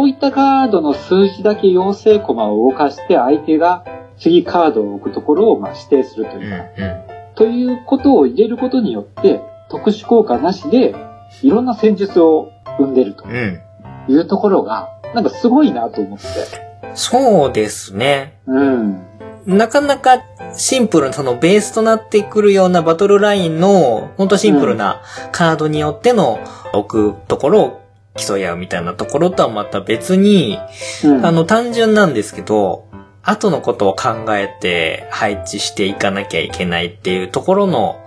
[0.00, 3.84] 置いたカードの数字だけ妖精コマを動かして相手が
[4.16, 7.02] 次カードを置くところをまあ指定するとうんいうか、うん。
[7.34, 10.94] ということを入れることによって特殊効果なしで
[11.42, 13.60] いろんな戦術を生んでるとうん。
[14.08, 16.69] いうところがなんかすごいなと思って。
[16.94, 18.38] そうですね。
[18.46, 19.02] うん。
[19.46, 20.22] なかなか
[20.54, 26.40] シンプルな、そのベースとなってくるようなバトルラインの、ほんとシンプルなカードによっての
[26.72, 27.80] 置くところを
[28.16, 30.58] 競い合うみたいなところとはまた別に、
[31.04, 32.88] うん、あの単純なんですけど、
[33.22, 38.04] 後のことを考えて配置していかなきゃいけないっていうところの、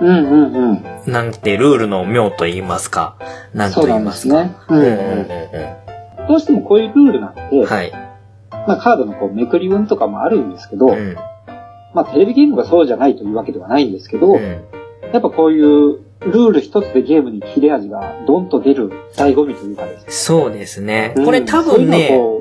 [0.00, 0.72] うんうん
[1.06, 1.12] うん。
[1.12, 3.16] なんてルールの妙と言いますか、
[3.52, 4.44] なんと言いますすか。
[4.44, 4.56] ね。
[4.68, 5.78] うんうんうんうんう
[6.28, 7.66] どうしてもこういうルールなんで、んうん。
[7.66, 8.07] はい。
[8.66, 11.16] まあ、カードのこうめくり運とかもあるんですけど、うん。
[11.94, 14.40] まあテレビゲームがそうじゃないというわけではないんですけど、うん。
[15.12, 20.12] やっぱこういうルール一つでゲームに切れ味がドンと出る醍醐味というかですね。
[20.12, 21.14] そうですね。
[21.16, 22.40] うんこれ多分ね、そ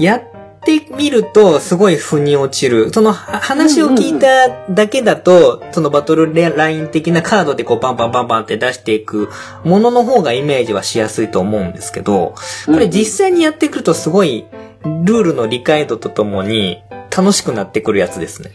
[0.00, 0.22] うやっ
[0.64, 2.92] てみると、すごい腑に落ちる。
[2.92, 9.28] そのは話を聞いただけだと、そのバトルライン的なカードでこうバンバンバンバンって出していく
[9.64, 12.34] ものの方がイメージはしやすいと思うんですけど、
[12.66, 14.44] これ実際にやってくるとすごい、
[14.84, 16.82] ルールの理解度とともに
[17.14, 18.50] 楽しくなってくるやつですね。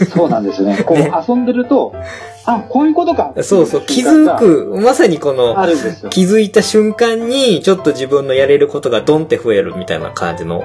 [0.00, 0.82] う んそうなんですよね。
[0.84, 1.94] こうね遊んでると、
[2.44, 3.32] あ、こういうことか。
[3.42, 6.10] そうそう、気づく、まさにこの、あるんですよ。
[6.10, 10.64] 気づいた瞬間に、ちょっと自分のやれることがドンって増えるみたいな感じの、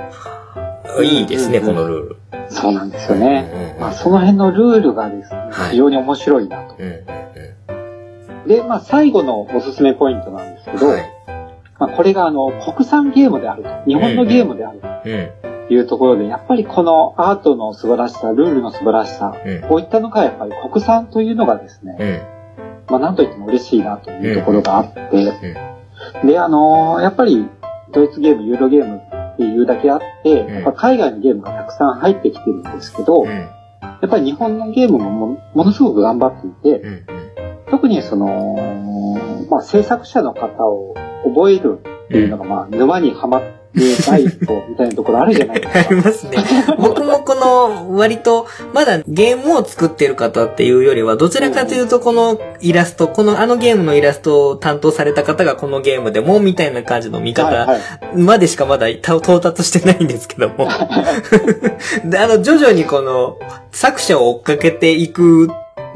[1.03, 2.15] いいですね、うんうんうんこのルール。
[2.49, 3.51] そうなんですよね。
[3.53, 6.75] うんうんうんまあその辺のルールがですね、はい非常に面白いなと。
[6.79, 7.05] うんうん
[8.47, 11.16] で、まあ最後のおすすめポイントなんですけど、うんはい。
[11.79, 15.67] まあこれがあの国産ゲームであると、日本のゲームであるうん。
[15.67, 19.61] というところで、やっぱりこのアートの素晴らしさ、ルールの素晴らしさ、うん。
[19.67, 22.21] こういったのがやっぱり国産というのがですね、うん。
[22.87, 25.09] まあなんといっても嬉しいなというところがあって、
[26.25, 27.47] で、あのーやっぱり
[27.91, 29.01] ドイツゲーム、ユーロゲーム
[29.33, 33.29] っていうだけあって、んやっぱ海外のゲームがたくさん入ってきてるんですけど、うん。
[33.29, 33.49] や
[34.05, 37.05] っぱり日本のゲームももものすごく頑張っていて、うん。
[37.69, 38.55] 特にその、
[39.49, 40.95] まあ制作者の方を
[41.33, 43.57] 覚えるっていうのが、まあ沼にはまって
[44.05, 46.07] 第一歩みたいなところあるじゃないです ありか。
[46.07, 46.37] ますね。
[46.79, 57.67] 僕もこの、割と、まだゲームを作ってる方っていうよりは、どちらかというとこのイラスト、このあのゲームのイラストを担当された方がこのゲームでも、みたいな感じの見方。
[58.15, 60.67] までしかまだ到到達してないんですけども。
[62.05, 63.37] で、 あの、徐々にこの、
[63.71, 65.49] 作者を追っかけていく、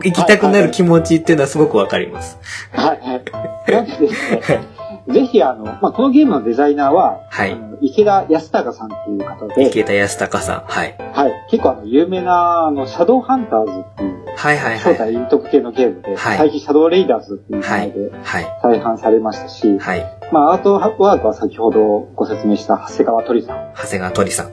[0.03, 2.37] 行きたくなる気持ちっていうのはすごくわかります。
[2.73, 3.71] はいはい。
[3.71, 4.80] なんでですね、
[5.11, 10.63] ぜひあの、まあ、このゲームのデザイナーは、はい池田康隆さんっていう方で、池田康隆さん。
[10.67, 10.95] はい。
[11.13, 14.97] はい、結構あの、有名な、あの、シャドウハンターズっていう、はいはいは正い。
[14.97, 18.45] 体隠匿系のゲームで、はい最近シャドウレイダーズっていう名前ではい。
[18.61, 20.05] 再販されましたし、はい。
[20.31, 21.81] まあ、アートワークは先ほど
[22.15, 23.73] ご説明した長谷川鳥さん。
[23.75, 24.51] 長谷川鳥さん。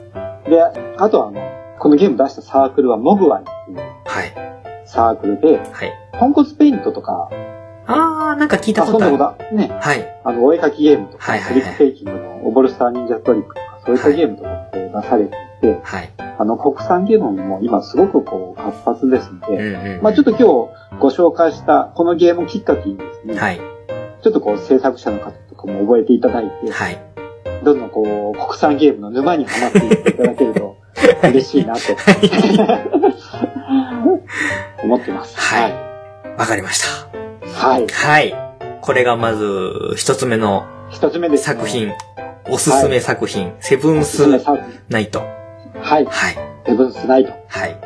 [0.49, 0.59] で、
[0.97, 1.39] あとはあの、
[1.77, 4.33] このゲーム出したサークルはモグワイっていうはい。
[4.85, 5.93] サークルで、はい。
[6.19, 7.29] ポンコツペイントとか
[7.89, 9.11] あー、なんか聞いたことある。
[9.13, 10.21] ことあね、はい。
[10.23, 16.09] あの、お絵描きゲームとか、はいはいはいトリックフェイキングのオボルスター忍者トリックとか、そういったゲームとかって出されていて、はい。
[16.37, 20.03] あの、国産ゲームも今すごくこう、活発ですのうんで、うん。
[20.03, 20.45] まあちょっと今日
[20.99, 23.59] ご紹介したこのゲームきっかけにですね、はい。
[24.21, 26.97] ちょっとこう制作者の方とかも覚えていただいて、はい。
[27.63, 30.77] どんどんこう、国産ゲームの沼にはまっていっていただけると
[31.27, 31.81] 嬉しいなと
[34.83, 35.37] 思ってます。
[35.37, 35.73] はい
[36.37, 37.18] わかりました。
[37.53, 37.87] はい。
[37.87, 38.33] はい。
[38.81, 41.45] これがまず、一つ目の一つ目です、ね。
[41.55, 41.67] 作。
[41.67, 41.91] 品。
[42.49, 43.53] おすすめ作品。
[43.59, 44.27] セブンス。
[44.89, 45.19] ナイト。
[45.81, 46.05] はい。
[46.05, 46.37] はい。
[46.65, 47.29] セブンスナイト。
[47.29, 47.77] よはい。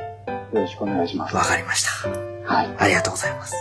[0.53, 1.35] ろしくお願いします。
[1.35, 2.09] わかりました。
[2.45, 2.69] はい。
[2.77, 3.55] ありがとうございます。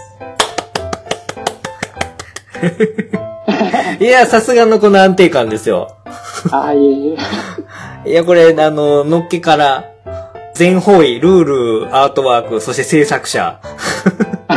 [4.01, 5.97] いや、さすがのこの安定感ですよ。
[6.51, 7.17] ああ、いえい
[8.07, 8.11] え。
[8.11, 9.85] いや、これ、あの、のっけから、
[10.55, 13.59] 全方位、ルール、アートワーク、そして制作者。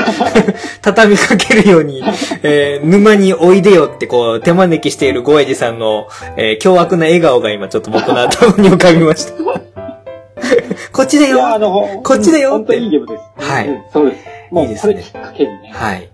[0.82, 2.04] 畳みかけるように、
[2.44, 9.34] えー沼においでよってこう、手招きしているゴエジさんの、えー凶悪な笑顔が今ちょっと僕の頭に浮かびました。
[10.92, 13.50] こっちだよの、こっちだよ本当にいいゲームです。
[13.52, 14.26] はいうんそうです。
[14.52, 16.10] もいいうですねこれきっかけにね、はい。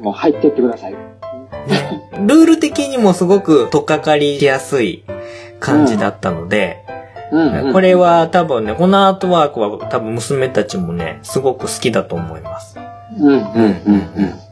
[0.00, 0.94] もう入っていってください。
[2.26, 5.04] ルール的にもすごく取っかかりしやすい
[5.60, 6.78] 感じだったので、
[7.32, 12.78] うんこれ、は多分ね、このアートワークは多分娘たちもね、すごく好きだと思います。
[13.18, 14.46] うん、うん、うん、うん。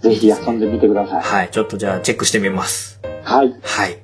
[0.00, 1.22] ぜひ遊んでみてください。
[1.22, 3.00] はい、ちょっとじゃあチェックしてみます。
[3.22, 3.54] はい。
[3.62, 3.98] はい。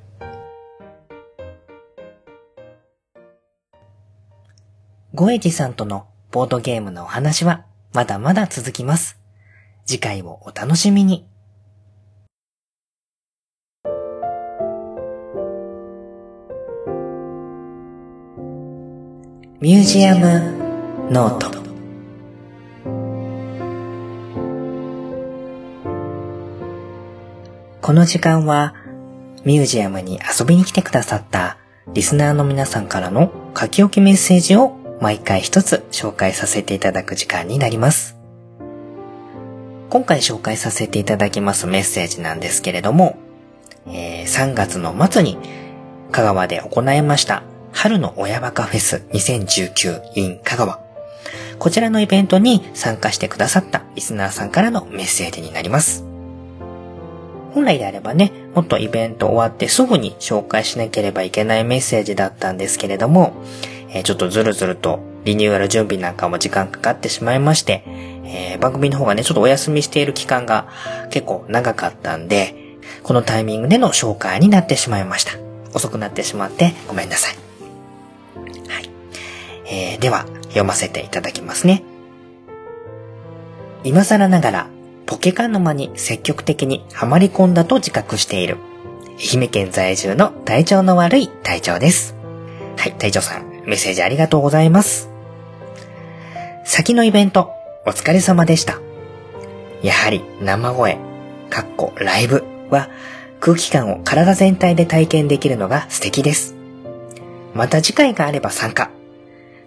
[5.13, 9.17] ゴエジさんとのボードゲームのお話はまだまだ続きます。
[9.85, 11.27] 次回をお楽しみに。
[19.59, 21.66] ミュージアムノート
[27.87, 28.75] この時間は
[29.45, 31.57] ミュージアムに遊びに来てくださった
[31.93, 38.17] リスナーの皆さんからの書き置きメッセージを毎回一つ紹介させていただく時間になります。
[39.89, 43.17] 今回紹介させていただきますメッセージなんですけれども、
[43.85, 45.37] えー3月の末に
[46.11, 50.81] 香川で行いました春の親バカフェス 2019in 香川。
[51.57, 56.06] こちらのイベントに参加してくださったリスナーさんからのメッセージになります。
[57.53, 63.33] 本来であればね、もっとイベント終わってすぐに紹介しなければいけないメッセージだったんですけれども、
[63.89, 70.67] えーちょっとずるずるとリニューアル準備なんかも時間かかってしまいまして、えー番組の方がね、ちょっとお休みしている期間が
[71.09, 75.33] 結構長かったんで、このタイミングでの紹介になってしまいました。
[75.73, 77.35] 遅くなってしまってごめんなさい。
[78.69, 78.89] はい。
[79.65, 81.83] えーでは、読ませていただきますね。
[83.83, 84.67] 今更ながら、
[85.07, 88.57] ポケカ沼に積極的にはまり込んだと自覚している、
[89.17, 92.13] 愛媛県在住の体調の悪い隊長です。
[92.77, 95.09] はい、隊長さん、メッセージありがとうございます。
[96.65, 97.51] 先のイベント、
[97.85, 98.79] お疲れ様でした。
[99.81, 100.97] やはり生声、
[101.49, 102.89] かっこライブは
[103.39, 106.53] 空気感を体全体で体験できるのが素敵です。
[107.53, 108.91] また次回があれば参加。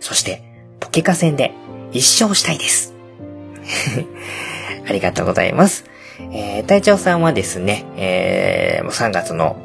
[0.01, 0.43] そして、
[0.80, 1.55] ポケカ戦で
[1.93, 2.95] 一勝したいです。
[4.91, 5.84] ありがとうございます。
[6.32, 9.57] えー、隊長さんはですね、えー、3月の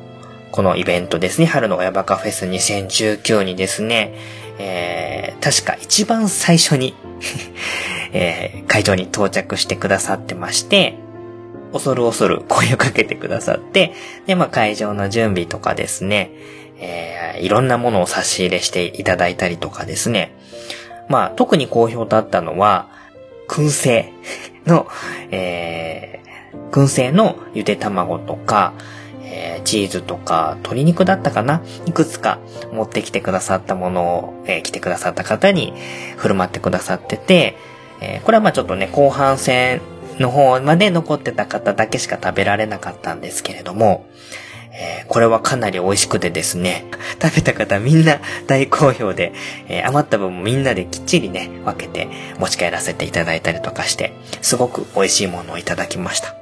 [0.52, 4.14] このイベントですね、春の親バカフェス2019にですね、
[4.60, 6.94] えー、確か一番最初に、
[8.14, 10.96] えー会場に到着してくださってまして、
[11.74, 13.94] 恐る恐る声をかけてくださって、
[14.28, 16.30] で、まあ会場の準備とかですね、
[16.80, 20.36] えーいろんなものを差し入れしていただいたりとかですね、
[21.10, 22.90] まあ特に好評だったのは、
[23.48, 24.14] 燻製
[24.66, 24.88] の、
[25.32, 28.74] えー、燻製のゆで卵とか、
[29.24, 31.64] えーチーズとか鶏肉だったかな？
[31.88, 32.40] いくつか
[32.72, 35.74] 持ってきてくださったものを、えー来てくださった方に
[36.18, 37.56] 振る舞ってくださってて、
[38.02, 39.82] えーこれはまあちょっとね、後半戦
[40.20, 44.06] の方まで残ってた方だけしか食べられなかったんですけれども、
[44.78, 46.86] えーこれはかなり美味しくてですね、
[47.22, 49.34] 食べた方みんな大好評で、
[49.68, 52.08] えー余った分もみんなできっちりね、分けて
[52.40, 56.36] 持ち帰らせていただいたりとかして、すごく美味しいものをいただきました。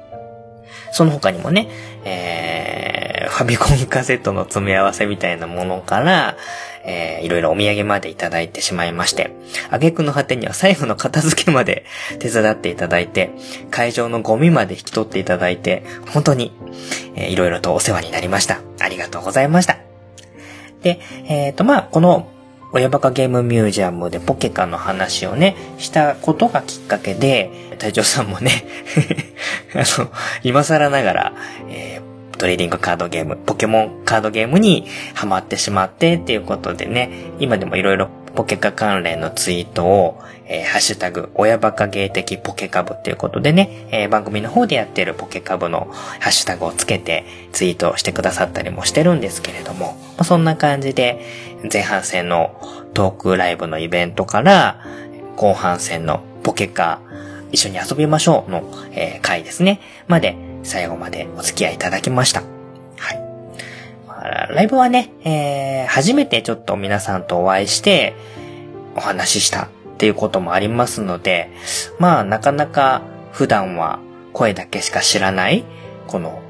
[0.92, 1.68] その他にもね、
[2.04, 6.36] えファミコンカセットの詰め合わせみたいなものから、
[6.84, 9.34] えーいろいろお土産までいただいてしまいまして、
[9.70, 11.84] 挙句の果てには最後の片付けまで
[12.20, 13.30] 手伝っていただいて、
[13.70, 15.82] 会場のゴミまで引き取っていただいて、
[16.12, 16.52] 本当に、
[17.16, 18.60] えーいろいろとお世話になりました。
[18.80, 19.78] ありがとうございました。
[20.82, 22.28] で、えっ、と、まあ、この、
[22.72, 28.66] 親バカゲームミュージアムでポケカの話をね、したことがきっかけで、隊長さんもね、
[29.74, 30.10] あの、
[30.42, 31.32] 今更ながら、
[31.70, 51.24] えートレーディングカードゲーム、ポケモンカードゲームにハマってしまってっていうことでね、今でもいろいろポケカ関連のツイートを、えーハッシュタグ、親バカ芸的ポケカブっていうことでね、えー番組の方でやってるポケカブのハッシュタグをつけてツイートしてくださったりもしてるんですけれども、まあ、そんな感じで
[51.72, 52.60] 前半戦の
[52.92, 54.84] トークライブのイベントから
[55.36, 57.00] 後半戦のポケカ
[57.52, 62.42] 一緒に遊びましょうの、えー回ですね、まで最後までお付き合いいただきました。
[62.98, 63.18] はい。
[64.08, 68.16] まあライブはね、えー初めてちょっと皆さんとお会いして、
[68.96, 71.50] お話ししたっていうこともありますので、
[71.98, 73.02] まあなかなか
[73.32, 74.00] 普段は
[74.32, 75.64] 声だけしか知らない、
[76.08, 76.42] この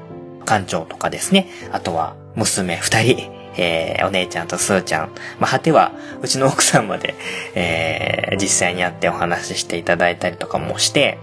[0.45, 5.09] 館長とかですね、あとは娘二人、えーお姉ちゃんとスーちゃん、
[5.39, 5.91] まあ果ては
[6.21, 7.13] うちの奥さんまで、
[7.55, 11.17] えー実際に会ってお話ししていただいたりとかもして、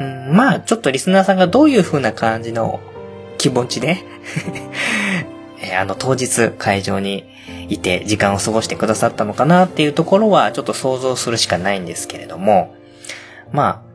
[0.00, 2.80] うん、まあちょっとリスナーさんがどういう風な感じの
[3.38, 3.98] 気持ちで、
[5.62, 7.24] えあの当日会場に
[7.68, 12.74] いて時間を過ごしてくださったのかなっていうところはちょっと想像するしかないんですけれども、
[13.52, 13.90] まあ、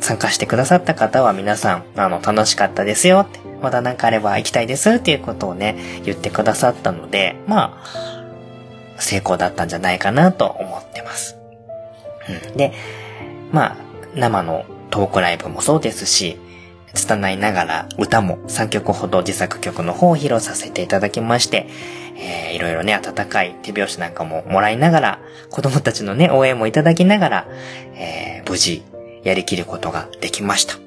[0.00, 11.36] 参加してくださった方は皆さん、あの、楽しかったですよって、また何かあれば行きたいですっていうことをね、言ってくださったので、まあ、成功だったんじゃないかなと思ってます。
[12.48, 12.72] うん、で、
[13.52, 13.76] まあ、
[14.14, 16.38] 生のトークライブもそうですし、
[16.94, 21.68] 拙いながら歌も3曲ほど自作曲の方を披露させていただきまして、
[22.16, 25.18] えーいろいろね、温かい手拍子なんかももらいながら、
[25.50, 27.48] 子供たちのね、応援もいただきながら、
[27.94, 28.82] えー無事、
[29.22, 30.74] やりきることができました。
[30.74, 30.78] は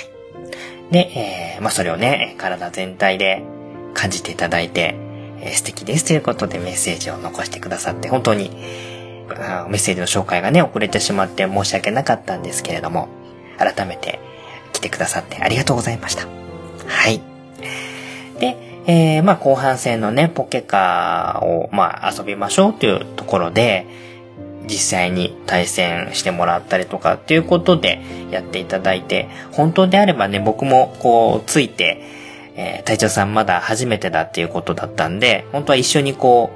[0.00, 0.92] い。
[0.92, 3.42] で、えーまあ、それをね、体全体で
[3.94, 4.96] 感じていただいて、
[5.40, 8.50] えー素敵ですということでメッセージを残してくださって、本当に、
[9.28, 13.08] メッセージの紹介がね、遅れてしまって申し訳なかったんですけれども、
[13.60, 14.18] 改めて
[14.72, 16.26] 来てくださってありがとうございました。
[16.86, 17.20] はい。
[18.40, 18.56] で、
[18.86, 23.86] えー、まあ後半戦のね、ポケカーを、まあ遊びましょうというところで、
[24.66, 28.00] 実際に対戦してもらったりとかっていうことで
[28.30, 32.02] やっていただいて、本当であればね、僕もこう、ついて、
[32.56, 36.50] えー隊長さんまだ初めてだっていうことだったんで、本当は一緒にこ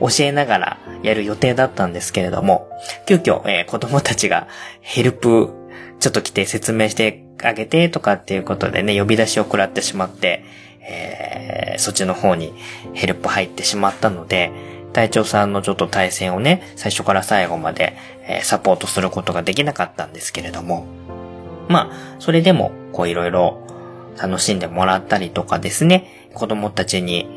[0.00, 2.68] う、教えながらやる予定だったんですけれども、
[3.06, 4.48] 急遽、えー子供たちが
[4.80, 5.59] ヘルプ、
[6.00, 10.44] ちょっと来て説明してあげてとかっていうことでね、呼び出しを食らってしまって、
[10.80, 12.52] えーそっちの方に
[12.92, 14.52] ヘルプ入ってしまったので、
[14.92, 17.96] 隊長さんのちょっと対戦をね、最初から最後まで、
[18.26, 20.86] えーサポートすることができなかったんですけれども、
[21.68, 23.62] まあ、それでも、こういろいろ
[24.20, 27.28] 楽しんでもらったりとかですね、子供たちに、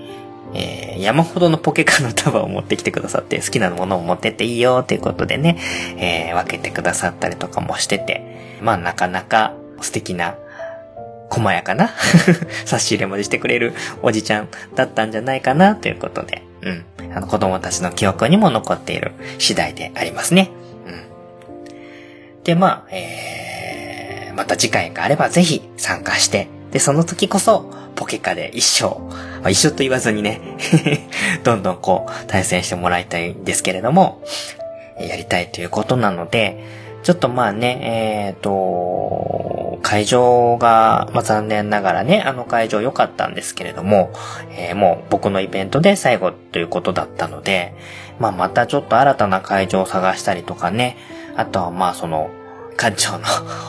[0.53, 5.57] えー山ほどのポケカの束を持ってきてくださって、好きなものを持ってっていいよっていうことでね、
[5.97, 10.35] えー分けてくださったりとかもしてて、まあなかなか素敵な、
[11.29, 11.89] 細やかな
[12.65, 13.73] 差し入れまでしてくれる
[14.03, 16.85] おじちゃんだったんじゃないかなということで、うん。
[17.15, 20.51] あの子供たちの記憶にも残っている次第でありますね。
[20.87, 22.43] うん。
[22.43, 28.99] で、まあ、えー、また次回があればぜひ参加して、で、その時こそ、ポケカで一生、
[29.41, 30.41] まあ、一生と言わずにね、
[31.43, 34.21] どんどんこう、対戦してもらいたいんですけれども、
[34.99, 36.63] やりたいということなので、
[37.03, 44.11] ちょっとまあね、えっ、と、会場が、まあ残念ながらね、あの会場良かったんですけれども、
[44.57, 47.75] えーもう僕のイベントで最後ということだったので、
[48.19, 50.97] まあまたちょっと新たな会場を探したりとかね、
[51.35, 52.29] あとはまあその、
[52.77, 53.19] 館長の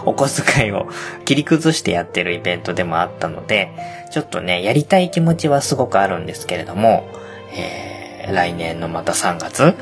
[0.04, 0.88] お小遣いを
[1.24, 3.70] 切り崩してやってるイベントでもあったので、
[4.10, 7.08] ちょっとね、やりたい気持ちはすごくあるんですけれども、
[7.56, 7.94] えー
[8.32, 9.74] 来年のまた3月、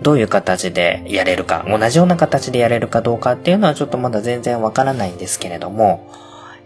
[0.00, 6.10] どういう形でやれるか、同じような形でやれるかどうかっていうのはちょっとまだ全然わからないんですけれども、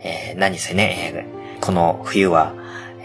[0.02, 1.26] えー何せね、
[1.60, 2.52] この冬は、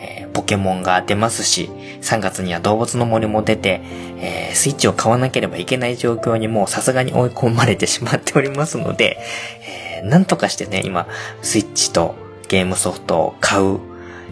[0.03, 1.69] えーポケモンが出ますし、
[2.01, 3.81] 3月には動物の森も出て、
[4.17, 9.19] えースイッチを買わなければいけない状況にもうさすがに追い込まれてしまっておりますので、
[10.01, 11.07] えーなんとかしてね、今、
[11.41, 12.15] スイッチと
[12.49, 13.79] ゲームソフトを買う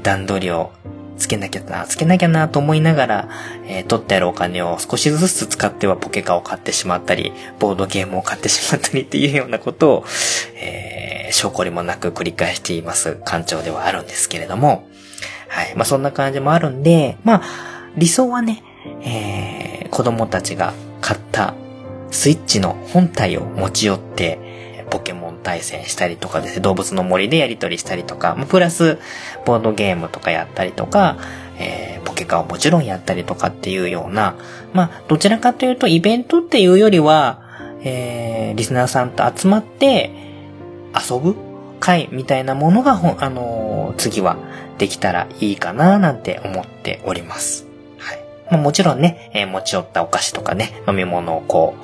[0.03, 0.71] 段取りを
[1.17, 3.29] つけなきゃな、つけなきゃなと思いながら、
[3.67, 10.05] えー取ってあるお金を少しずつ使ってはポケカを買ってしまったり、ボードゲームを買ってしまったりっていうようなことを、
[10.55, 14.89] えー、証拠りもなく繰り返しています館長ではあるんですけれども、
[15.51, 15.75] はい。
[15.75, 17.43] まあ、そんな感じもあるんで、まあ、
[17.97, 18.63] 理想はね、
[19.01, 21.55] えー、子供たちが買った
[22.09, 24.39] スイッチの本体を持ち寄って、
[24.89, 28.97] ポケモン対戦したりとかですね、動物の森でやり取りしたりとか、まプラス、
[29.45, 31.17] ボードゲームとかやったりとか、
[31.59, 34.35] えー、ポケカをもちろんやったりとかっていうような、
[34.73, 37.41] まあ、どちらかというとイベントっていうよりは、
[37.83, 40.11] えー、リスナーさんと集まって
[41.09, 41.35] 遊ぶ
[41.81, 44.37] 会みたいなものが、あのー次は
[44.77, 47.65] できたらいいかななんて思っております。
[47.97, 48.19] はい。
[48.49, 51.75] まあ、もちろんね、えー持ち寄ったお菓子とかね、飲み物をこ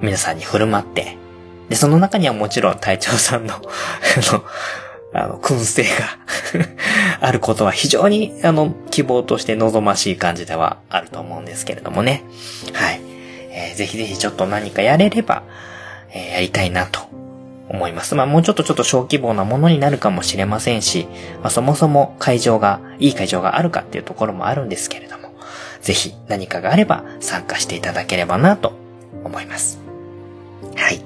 [0.00, 1.16] う、皆さんに振る舞って、
[1.68, 3.58] で、その中にはもちろん隊長さんの、あ
[4.32, 4.44] の、
[5.12, 5.88] あの、燻製が
[7.20, 12.24] あることは非常に、あの、希望として望ましい感じではあると思うんですけれどもね。
[12.72, 13.00] はい。
[13.52, 15.42] えーぜひぜひちょっと何かやれれば、
[16.12, 17.00] えーやりたいなと
[17.70, 18.14] 思います。
[18.14, 21.06] まあもうちょっとちょっと小規模なものになるかもしれませんし、
[21.40, 25.32] まあそもそも会場が、いい会場があるかっていうところもあるんですけれども、
[25.80, 28.72] ぜひ何かがあれば参加していただければなと
[29.24, 29.80] 思います。
[30.76, 31.00] はい。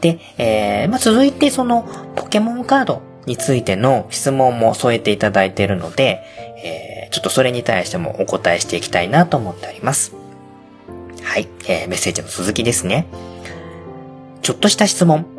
[0.00, 6.22] で、えー、まあ続いてそのポケモンカードについての質問も添えていただいているので、
[6.62, 10.14] えー、ちょっとそれに対してもお答えしていきたいなと思っております。
[11.22, 13.06] はい、えー、メッセージの続きですね。
[14.42, 15.35] ちょっとした質問。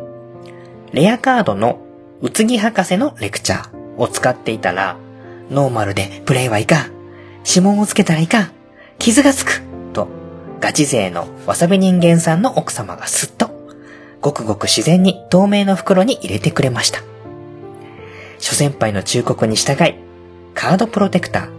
[0.94, 1.80] レアカードの
[2.22, 4.98] うつぎ博士のレクチャーを使っていたら、
[5.50, 6.92] ノーマルでプレイはいかん。
[7.48, 8.52] 指紋をつけたらいかん。
[8.98, 9.62] 傷がつく。
[9.94, 10.08] と、
[10.60, 13.52] ガチ勢のわさび人間さんの奥様がすっと、
[14.22, 17.02] ごくごく自然に透明の袋に入れてくれました。
[18.40, 19.96] 諸先輩の忠告に従い、
[20.54, 21.50] カードプロテクター、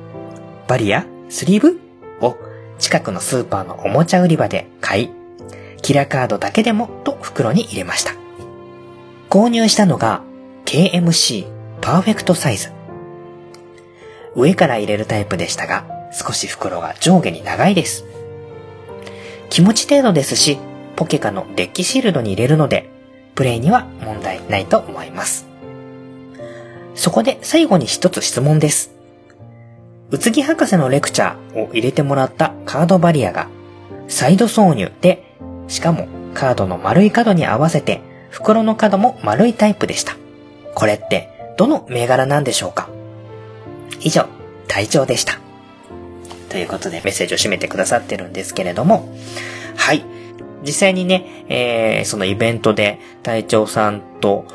[0.69, 1.81] バリア、スリーブ
[2.21, 2.37] を
[2.79, 5.11] 近くのスーパーのおもちゃ売り場で買い、
[5.83, 8.28] キラカードだけでもと袋に入れました。
[9.29, 10.23] 購入したのが
[10.65, 11.47] KMC
[11.83, 12.73] パーフェクトサイズ。
[14.35, 18.07] 上から入れるタイプでしたが、少し袋が上下に長いです。
[19.51, 20.59] 気持ち程度ですし、
[20.97, 22.89] ポケカのデッキシールドに入れるので、
[23.35, 25.47] プレイには問題ないと思います。
[26.95, 28.93] そこで最後に一つ質問です。
[30.11, 33.49] うつぎ博士のレクチャーを入れてもらったカードバリアが、
[34.09, 35.37] サイド挿入で、
[35.69, 40.17] しかもカードの丸い角に合わせて、袋の角も丸いタイプでした。
[40.75, 42.89] これって、どの銘柄なんでしょうか？
[44.01, 44.27] 以上、
[44.69, 45.39] 隊長でした。
[46.49, 49.09] ということでメッセージを締めてくださってるんですけれども、
[49.77, 50.05] はい。
[50.65, 54.47] 実際にね、えー、そのイベントで隊長さんと、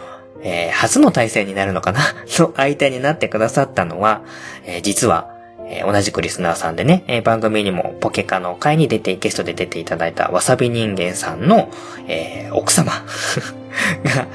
[0.42, 2.00] えー、初の対戦になるのかな？
[2.40, 4.22] の相手になってくださったのは、
[4.66, 5.33] えー実は、
[5.68, 11.70] えー同じくリスナーさんでね、えー番組にもポケカの会に出て、ゲストで出ていただいたわさび人間さんの、
[12.08, 12.92] えー奥様
[14.04, 14.28] が、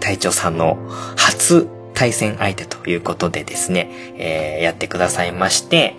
[0.00, 0.78] 隊長さんの
[1.16, 5.96] 初対戦相手ということでですね、えーやってくださいまして、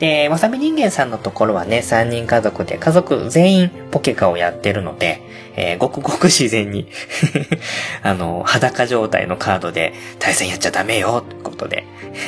[0.00, 5.20] で、わさび人間さんのところはね、3人家族で家族全員ポケカをやってるので、
[5.56, 6.88] えーごくごく自然に、
[8.02, 11.84] あの、裸状態のカードで対戦やっちゃダメよ、ということで、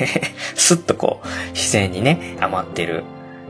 [0.54, 3.04] スッとこう、自然にね、余ってる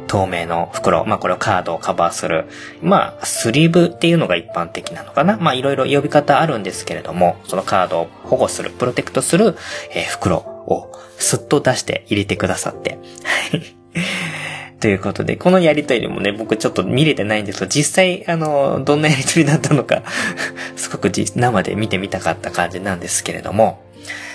[0.07, 2.45] 透明の袋、まあこれをカードをカバーする、
[2.81, 5.37] まあスリーブっていうのが一般的なのかな。
[5.41, 9.57] まあいろいろ呼び方あるんですけれども、そのカードを保護する、プロテクトする、
[9.91, 12.99] えー袋をスッと出して入れてくださって。
[13.25, 13.82] はい
[14.81, 20.03] ということで、このやりとりもね、僕ちょっと見れてないんですけど、実際、あの、どんなやりとりだったのか、
[20.77, 23.81] すごく生で見てみたかった感じなんですけれども、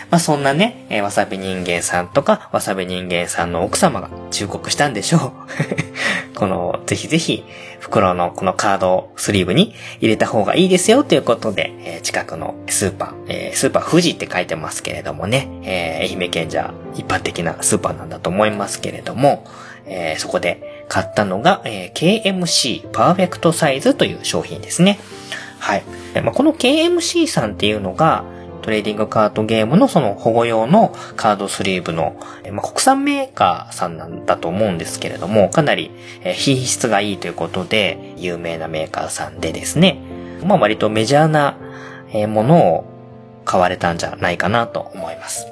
[0.09, 5.31] まあそんなね、えーわさび人間さんとか、わさび人間さんの奥様が忠告したんでしょう。
[6.35, 7.43] この、ぜひぜひ、
[7.79, 19.45] 袋のこのカードスリーブに入れた方がいいですよということで、えー近くのスーパー、えースーパー富士って書いてますけれどもね、え愛媛県じゃ一般的なスーパーなんだと思いますけれども、
[19.87, 24.99] えそこで買ったのが、え KMC パーフェクトサイズという商品ですね。
[25.59, 25.83] はい。
[26.23, 28.23] まあ、この KMC さんっていうのが、
[28.67, 35.89] トレーディングカードゲームのその保護用のカードスリーブの、えまあ、国産メーカーさんなんだと思うんですけれども、かなり
[36.21, 40.01] え品質がいいということで、有名なメーカーさんでですね、
[40.43, 41.55] まあ割とメジャーな
[42.11, 42.83] えものを
[43.45, 45.47] 買われたんじゃないかなと思います。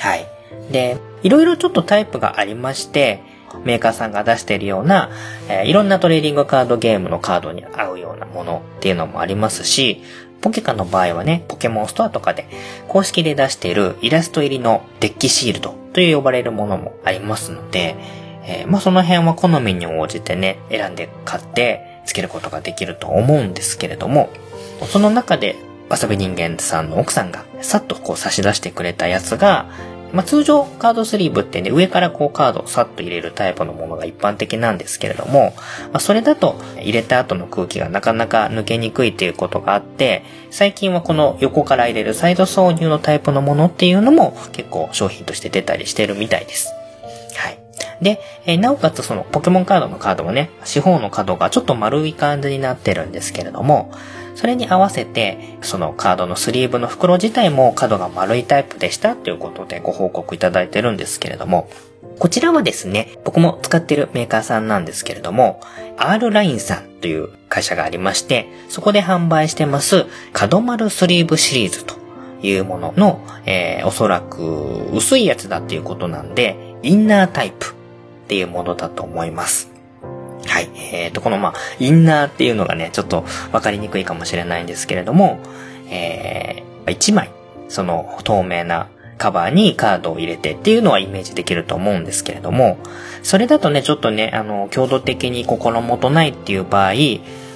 [0.00, 0.26] はい。
[0.72, 3.22] で、いろいろちょっとタイプがありまして、
[3.62, 5.10] メーカーさんが出しているような、
[5.48, 10.02] えーいろんなトレーディングカードゲームのカードに合うようなものっていうのもありますし、
[10.44, 12.46] ポケカの場合はね、ポケモンストアとかで
[12.86, 17.96] 公式で出しているイラスト入りのデッキシールドという呼ばれるものもありますので、
[18.46, 24.28] えーまあその辺は好みに応じてね、選んで買ってつけることができると思うんですけれども、
[24.86, 25.56] その中で、
[25.90, 29.70] 遊び人間さんの奥さんがさっとこう差し出してくれたやつが、
[30.14, 35.54] まあ、通常カードスリーブってね、上からこうカードをさっと入れるタイプのものが一般的なんですけれども、
[35.92, 40.22] まあ、それだと入れた後の空気がなかなか抜けにくいっていうことがあって、
[40.52, 46.72] 最近はこの横から入れるサイド挿入のタイプのものっていうのも結構商品として出たりしてるみたいです。
[47.36, 47.58] はい。
[48.00, 53.90] で、えー、なおかつそのポケモンカードのカードもね、四方の角がちょっと丸い感じになってるんですけれども、
[54.34, 61.68] それに合わせて、そのカードのスリーブの袋自体も角が丸いタイプでしたということでご報告いただいてるんですけれども、
[62.18, 65.60] こちらはですね、僕も使ってるメーカーさんなんですけれども、
[65.96, 71.96] R ラインさんという会社がありまして、そこで販売してます、角丸スリーブシリーズと
[72.42, 79.73] いうものの、えー、おそらく薄いやつだっていうことなんで、インナータイプっていうものだと思います。
[80.46, 80.70] はい。
[80.76, 85.38] えっ、ー、と、このまあ、インナーっていうのがね、ちょっとわかりにくいかもしれないんですけれども、
[85.88, 87.30] えー、1枚、
[87.68, 88.88] その透明な
[89.18, 92.78] カバーにカードを入れてっていうのはイメージできると思うんですけれども、
[93.22, 96.92] それだとね、ちょっとね、あの、強度的に心もとないっていう場合、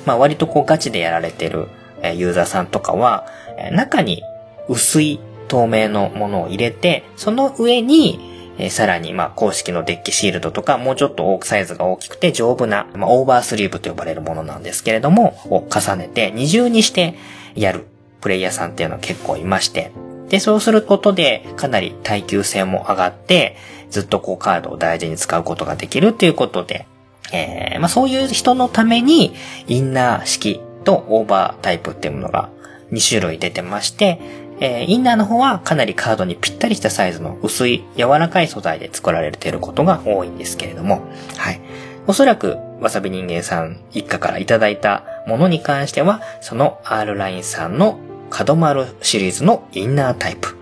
[0.07, 1.69] まあ割とこうガチでやられてる
[2.03, 3.27] えユーザーさんとかは、
[3.73, 4.23] 中に
[4.69, 8.28] 薄い透明のものを入れて、その上に
[8.59, 17.15] えさらに、まあ、公式のデッキシールドとか、もうちょっとサイズが大きくて丈夫な、まあ、オーバースリーブと呼ばれるものなんですけれども、を重ねて二重にして
[17.55, 17.87] やる
[18.21, 19.93] プレイヤーさんっていうのは結構いまして、
[20.29, 23.57] で、そうすることで、かなり耐久性も上がって、
[23.91, 26.87] ずっとこうカードを大事に使うことができるということで、
[27.33, 29.35] えー、まあそういう人のために、
[29.67, 32.51] インナー式とオーバータイプっていうものが
[32.93, 34.21] 2種類出てまして、
[34.61, 41.03] えー、インナーの方はかなりカードにぴったりしたサイズの薄い柔らかい素材で作られていることが多いんですけれども、
[41.37, 41.61] はい。
[42.07, 47.99] おそらく、わさび人間さん一家からいただいたものに関しては、その R ラインさんの
[48.31, 50.57] 角丸シリーズのインナータイプ。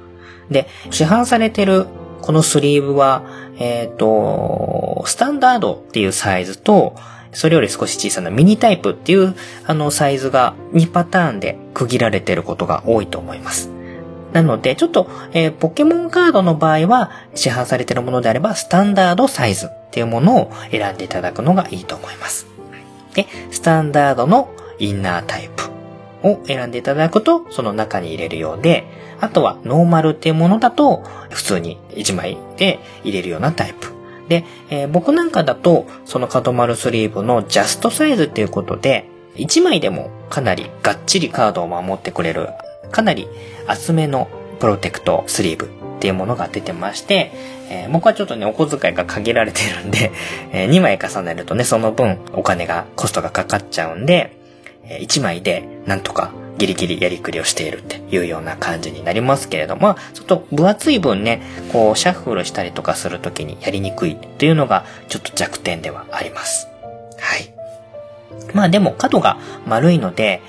[0.51, 1.87] で、市販されてる
[2.23, 3.23] このスリーブは、
[3.59, 6.97] えっ、ー、と、スタンダードっていうサイズと、
[7.33, 9.37] それより少し小さなミニタイプっていう
[9.67, 13.76] あのサイズが2パターンで区切られていることが多いと思います。
[14.37, 22.47] なので、ちょっと、えー、ポケモンカードの場合は、市販されているものであれば、スタンダードサイズっていうものを選んでいただくのがいいと思います。
[23.15, 25.71] で、スタンダードのインナータイプ
[26.23, 28.85] を選んでいただくと、その中に入れるようで、
[29.23, 33.95] あとはノーマルっていうものだと、普通に1枚で入れるようなタイプ。
[34.29, 42.51] で、えー、僕なんかだと、その角丸スリーブのジャストサイズっていうことで、1枚でもかなりがっちりカードを守ってくれる
[42.91, 43.29] かなり
[43.67, 44.29] 厚めの
[44.61, 45.69] プロテクトスリーブっ
[46.01, 47.33] ていうものが出てまして、
[47.69, 50.13] えー、僕はちょっとね、お小遣いが限られてるんで、
[50.53, 54.37] えー、2枚重ねるとね、その分お金が、コストがかかっちゃうんで、
[54.85, 61.43] えー、1枚でなんとかギリギリやりくりをしているっていうような感じになりますけれども、ちょっと分厚い分ね、
[61.73, 66.69] こう、シャッフルしたりとかするときにやりにくいっていうのが、ちょっと弱点ではあります。
[67.19, 67.53] はい。
[68.55, 70.41] まあでも角が丸いので、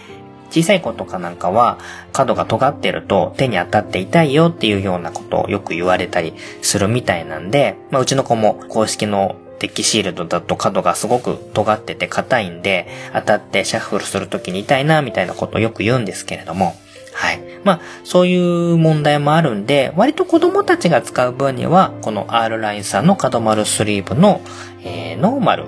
[0.49, 1.77] 小さい子とかなんかは
[2.13, 16.75] 角が尖ってると手に当たって痛いよっていうようなことをよく言われたりするみたいなんで、まあ、うちの子も公式のデッキシールドだと角がすごく尖ってて硬いんで、当たってシャッフルするときに痛いなみたいなことをよく言うんですけれども、
[17.13, 17.41] はい。
[17.63, 24.41] まあ、そういう問題もあるんで、割と子供たちが使う分には、この R ラインさんの角丸スリーブの、
[24.83, 25.65] えー、ノーマル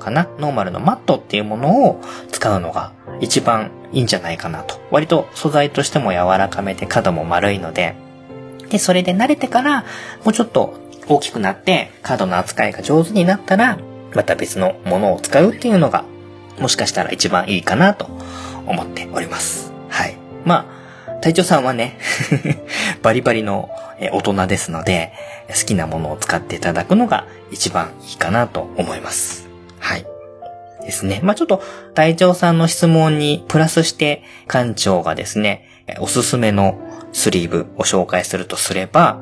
[0.00, 0.26] かな？
[0.40, 2.00] ノーマルのマットっていうものを
[2.32, 4.80] 使うのが一番いいんじゃないかなと。
[4.90, 7.94] 割と素材としても柔らかめで角も丸いので、
[8.70, 9.84] で、それで慣れてから、
[10.24, 10.78] もうちょっと
[11.08, 13.78] 大きくなって、カードの扱いが上手になったら、
[14.14, 16.04] また別のものを使うっていうのが、
[16.58, 18.06] もしかしたら一番いいかなと
[18.66, 19.72] 思っております。
[19.88, 20.16] はい。
[20.44, 20.66] ま
[21.08, 21.98] あ、隊長さんはね
[23.02, 23.68] バリバリの
[24.12, 25.12] 大人ですので、
[25.48, 29.48] 好きなものを使っていただくのが一番いいかなと思います。
[29.78, 30.06] はい。
[30.90, 31.20] ですね。
[31.22, 31.62] まあ、ちょっと、
[31.94, 35.66] 隊長さんの質問にプラスして、館長がですね、
[36.00, 36.78] おすすめの
[37.12, 39.20] スリーブを紹介するとすれば、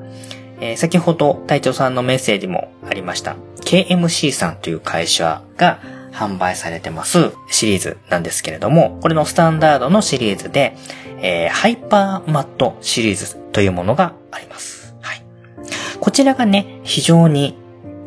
[0.60, 3.36] えー、先ほど隊長さんのメッセージもありました。
[3.64, 5.80] KMC さんという会社が
[6.12, 10.76] 販売されてますシリーズなんですけれども、これのスタンダードのシリーズで、
[11.20, 14.94] えー、ハイパーマットシリーズというものがあります。
[15.00, 15.22] はい。
[16.00, 17.56] こちらがね、非常に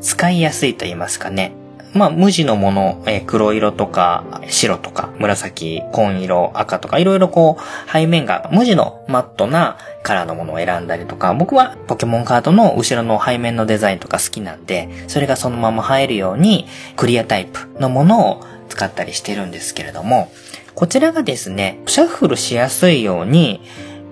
[0.01, 1.53] 使いやすいと言いますかね、
[1.93, 16.65] まあ、無地のもの、えー、黒色とか、白とか、紫、紺色、赤とか、いろいろこう、背面が無地のマットなカラーのものを選んだりとか、僕はポケモンカードの後ろの背面のデザインとか好きなんで、それがそのまま映えるように、
[16.95, 20.31] クリアタイプのものを使ったりしてるんですけれども、
[20.75, 23.61] こちらがですね、シャッフルしやすいように、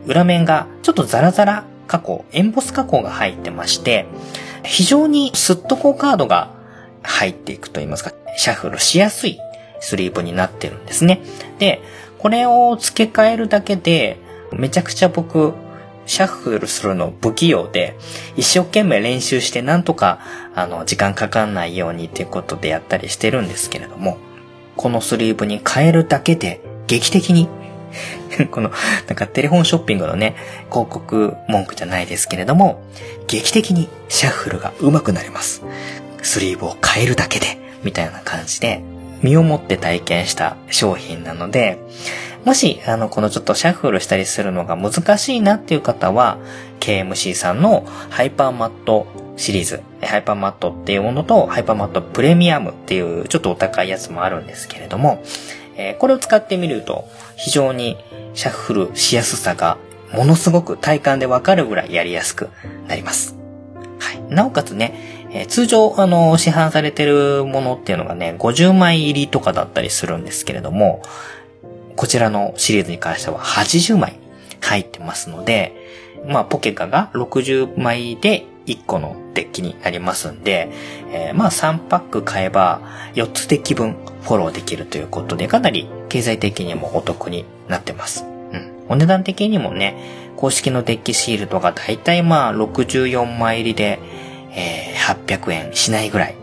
[0.05, 4.05] 裏面がちょっとザラザラ加工、エンボス加工が入ってまして、
[4.63, 6.58] 非常にスッとこうカードが
[7.03, 9.39] 入っていくと言いますか、シャッフルしやすい
[9.79, 11.21] スリーブになってるんですね。
[11.57, 11.81] で、
[12.17, 14.17] これを付け替えるだけで、
[14.51, 15.53] めちゃくちゃ僕、
[16.05, 17.95] シャッフルするの不器用で、
[18.35, 20.19] 一生懸命練習してなんとか、
[20.55, 24.17] あの、時間かかんないようにっていうことでやったりしてるんですけれども、
[24.75, 27.47] このスリーブに変えるだけで、劇的に、
[28.49, 28.71] この、
[29.07, 30.35] なんかテレフォンショッピングのね、
[30.71, 32.81] 広告文句じゃないですけれども、
[33.27, 35.61] 劇的にシャッフルが上手くなります。
[36.21, 38.81] スリーブを変えるだけで、みたいな感じで、
[39.21, 41.79] 身をもって体験した商品なので、
[42.45, 46.37] もし、あの、このちょっとシャッフルしたりするのが難しいなっていう方は、
[46.79, 55.21] KMC さんのハイパーマットシリーズ、ハイパーマットっていうものと、ハイパーマットプレミアムっていうちょっとお高いやつもあるんですけれども、
[55.75, 57.97] えーこれを使ってみると、非常に
[58.33, 59.77] シャッフルしやすさが、
[60.13, 62.49] ものすごく体感でわかるぐらいやりやすく
[62.87, 63.35] なります。
[63.99, 64.21] はい。
[64.33, 71.01] なおかつね、えー通常、あの、市販されてるものっていうのがね、50枚入りとかだったりするんですけれども、
[71.95, 74.19] こちらのシリーズに関しては80枚
[74.61, 75.75] 入ってますので、
[76.27, 80.69] まあ、ポケカが60枚で1個のデッキになりますんで、
[81.11, 82.81] えーまあ、3パック買えば
[83.15, 88.23] 4つデッキ分フォローできるということで、かなり経済的にもお得になってます。
[88.23, 88.85] うん。
[88.89, 89.95] お値段的にもね、
[90.35, 93.99] 公式のデッキシールドがだいたいまあ64枚入りで、
[94.59, 96.35] えー800円しないぐらい。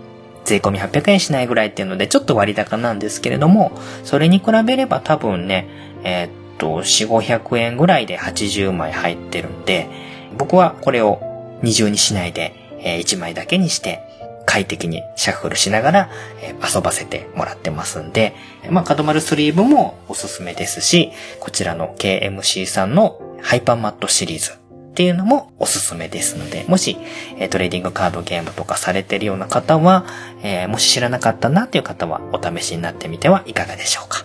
[0.44, 3.72] 税込み800円しないぐらいっていうので、ちょっと割高なんですけれども、
[4.04, 5.68] それに比べれば多分ね、
[6.04, 9.88] えーっと、4、500円ぐらいで80枚入ってるんで、
[10.38, 11.20] 僕はこれを
[11.62, 14.00] 二重にしないで、え1枚だけにして、
[14.46, 16.10] 快適にシャッフルしながら、
[16.42, 18.34] えー遊ばせてもらってますんで、
[18.70, 21.10] まあ、角丸スリーブもおすすめですし、
[21.40, 24.52] こちらの KMC さんのハイパーマットシリーズ
[24.96, 26.96] っていうのもおすすめですので、もし、
[27.38, 30.06] えトレーディングカードゲームとかされてるような方は、
[30.42, 34.24] えもし知らなかったなっていう方はお試しになってみてはいかがでしょうか。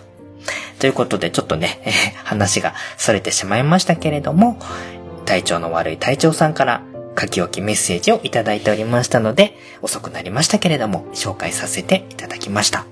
[0.78, 1.90] ということで、ちょっとね、え
[2.24, 4.58] 話が逸れてしまいましたけれども、
[5.26, 6.80] 体調の悪い隊長さんから
[7.20, 12.86] 書き置きメッセージをいただいておりましたので、遅くなりましたけれども、紹介させていただきました。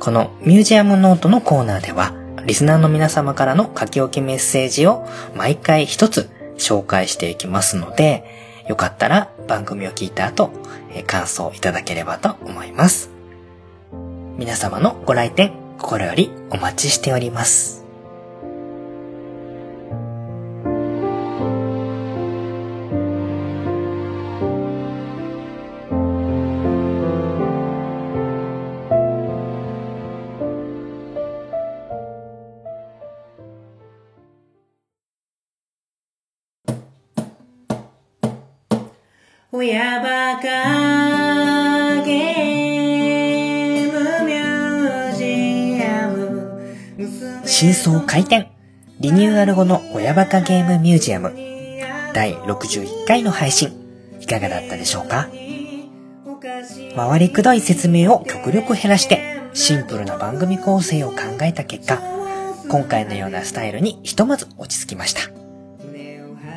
[0.00, 2.12] このミュージアムノートのコーナーでは、
[2.44, 6.28] リスナーの皆様からの書き置きメッセージを毎回一つ
[6.58, 8.24] 紹介していきますので、
[8.68, 10.50] よかったら番組を聞いた後、
[10.92, 13.10] え感想いただければと思います。
[14.36, 17.77] 皆様のご来店、心よりお待ちしております。
[39.60, 46.62] 親バカゲームミュージアム
[47.44, 48.46] 真相開店
[49.00, 51.34] リニューアル後の親バカゲームミュージアム。
[52.14, 53.72] 第61回の配信。
[54.20, 55.28] いかがだったでしょうか？
[56.94, 62.00] 回りくどい説明を極力減らしてシンプルな番組構成を考えた結果
[62.68, 65.22] 今回のようなスタイルにひとまず落ち着きました。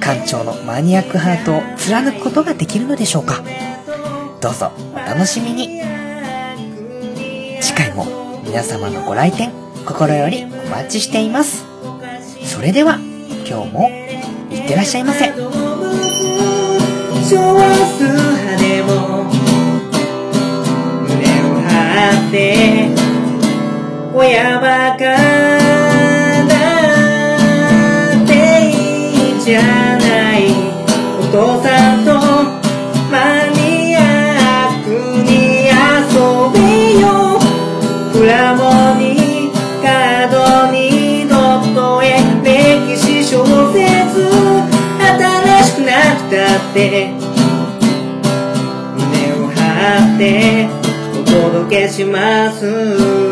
[0.00, 3.42] 館長のマニアックハートを貫くことができるのでしょうか
[4.40, 5.82] どうぞお楽しみに。
[7.60, 9.50] 次回も皆様のご来店、
[9.84, 11.64] 心よりお待ちしています。
[12.44, 13.00] それでは、
[13.48, 13.88] 今日も
[14.50, 15.24] いってらっしゃいませ。
[15.24, 15.32] 少
[17.32, 19.24] 数派でも
[21.04, 21.70] 胸を張
[22.28, 22.34] って
[24.14, 25.00] 親バカ
[26.46, 26.56] だ
[28.22, 28.32] って
[28.68, 29.58] いいじゃ
[29.96, 30.40] ない
[31.18, 31.97] お父さん
[46.28, 47.10] しくなくたって
[48.96, 50.68] 胸を張って
[51.18, 53.27] お届けします。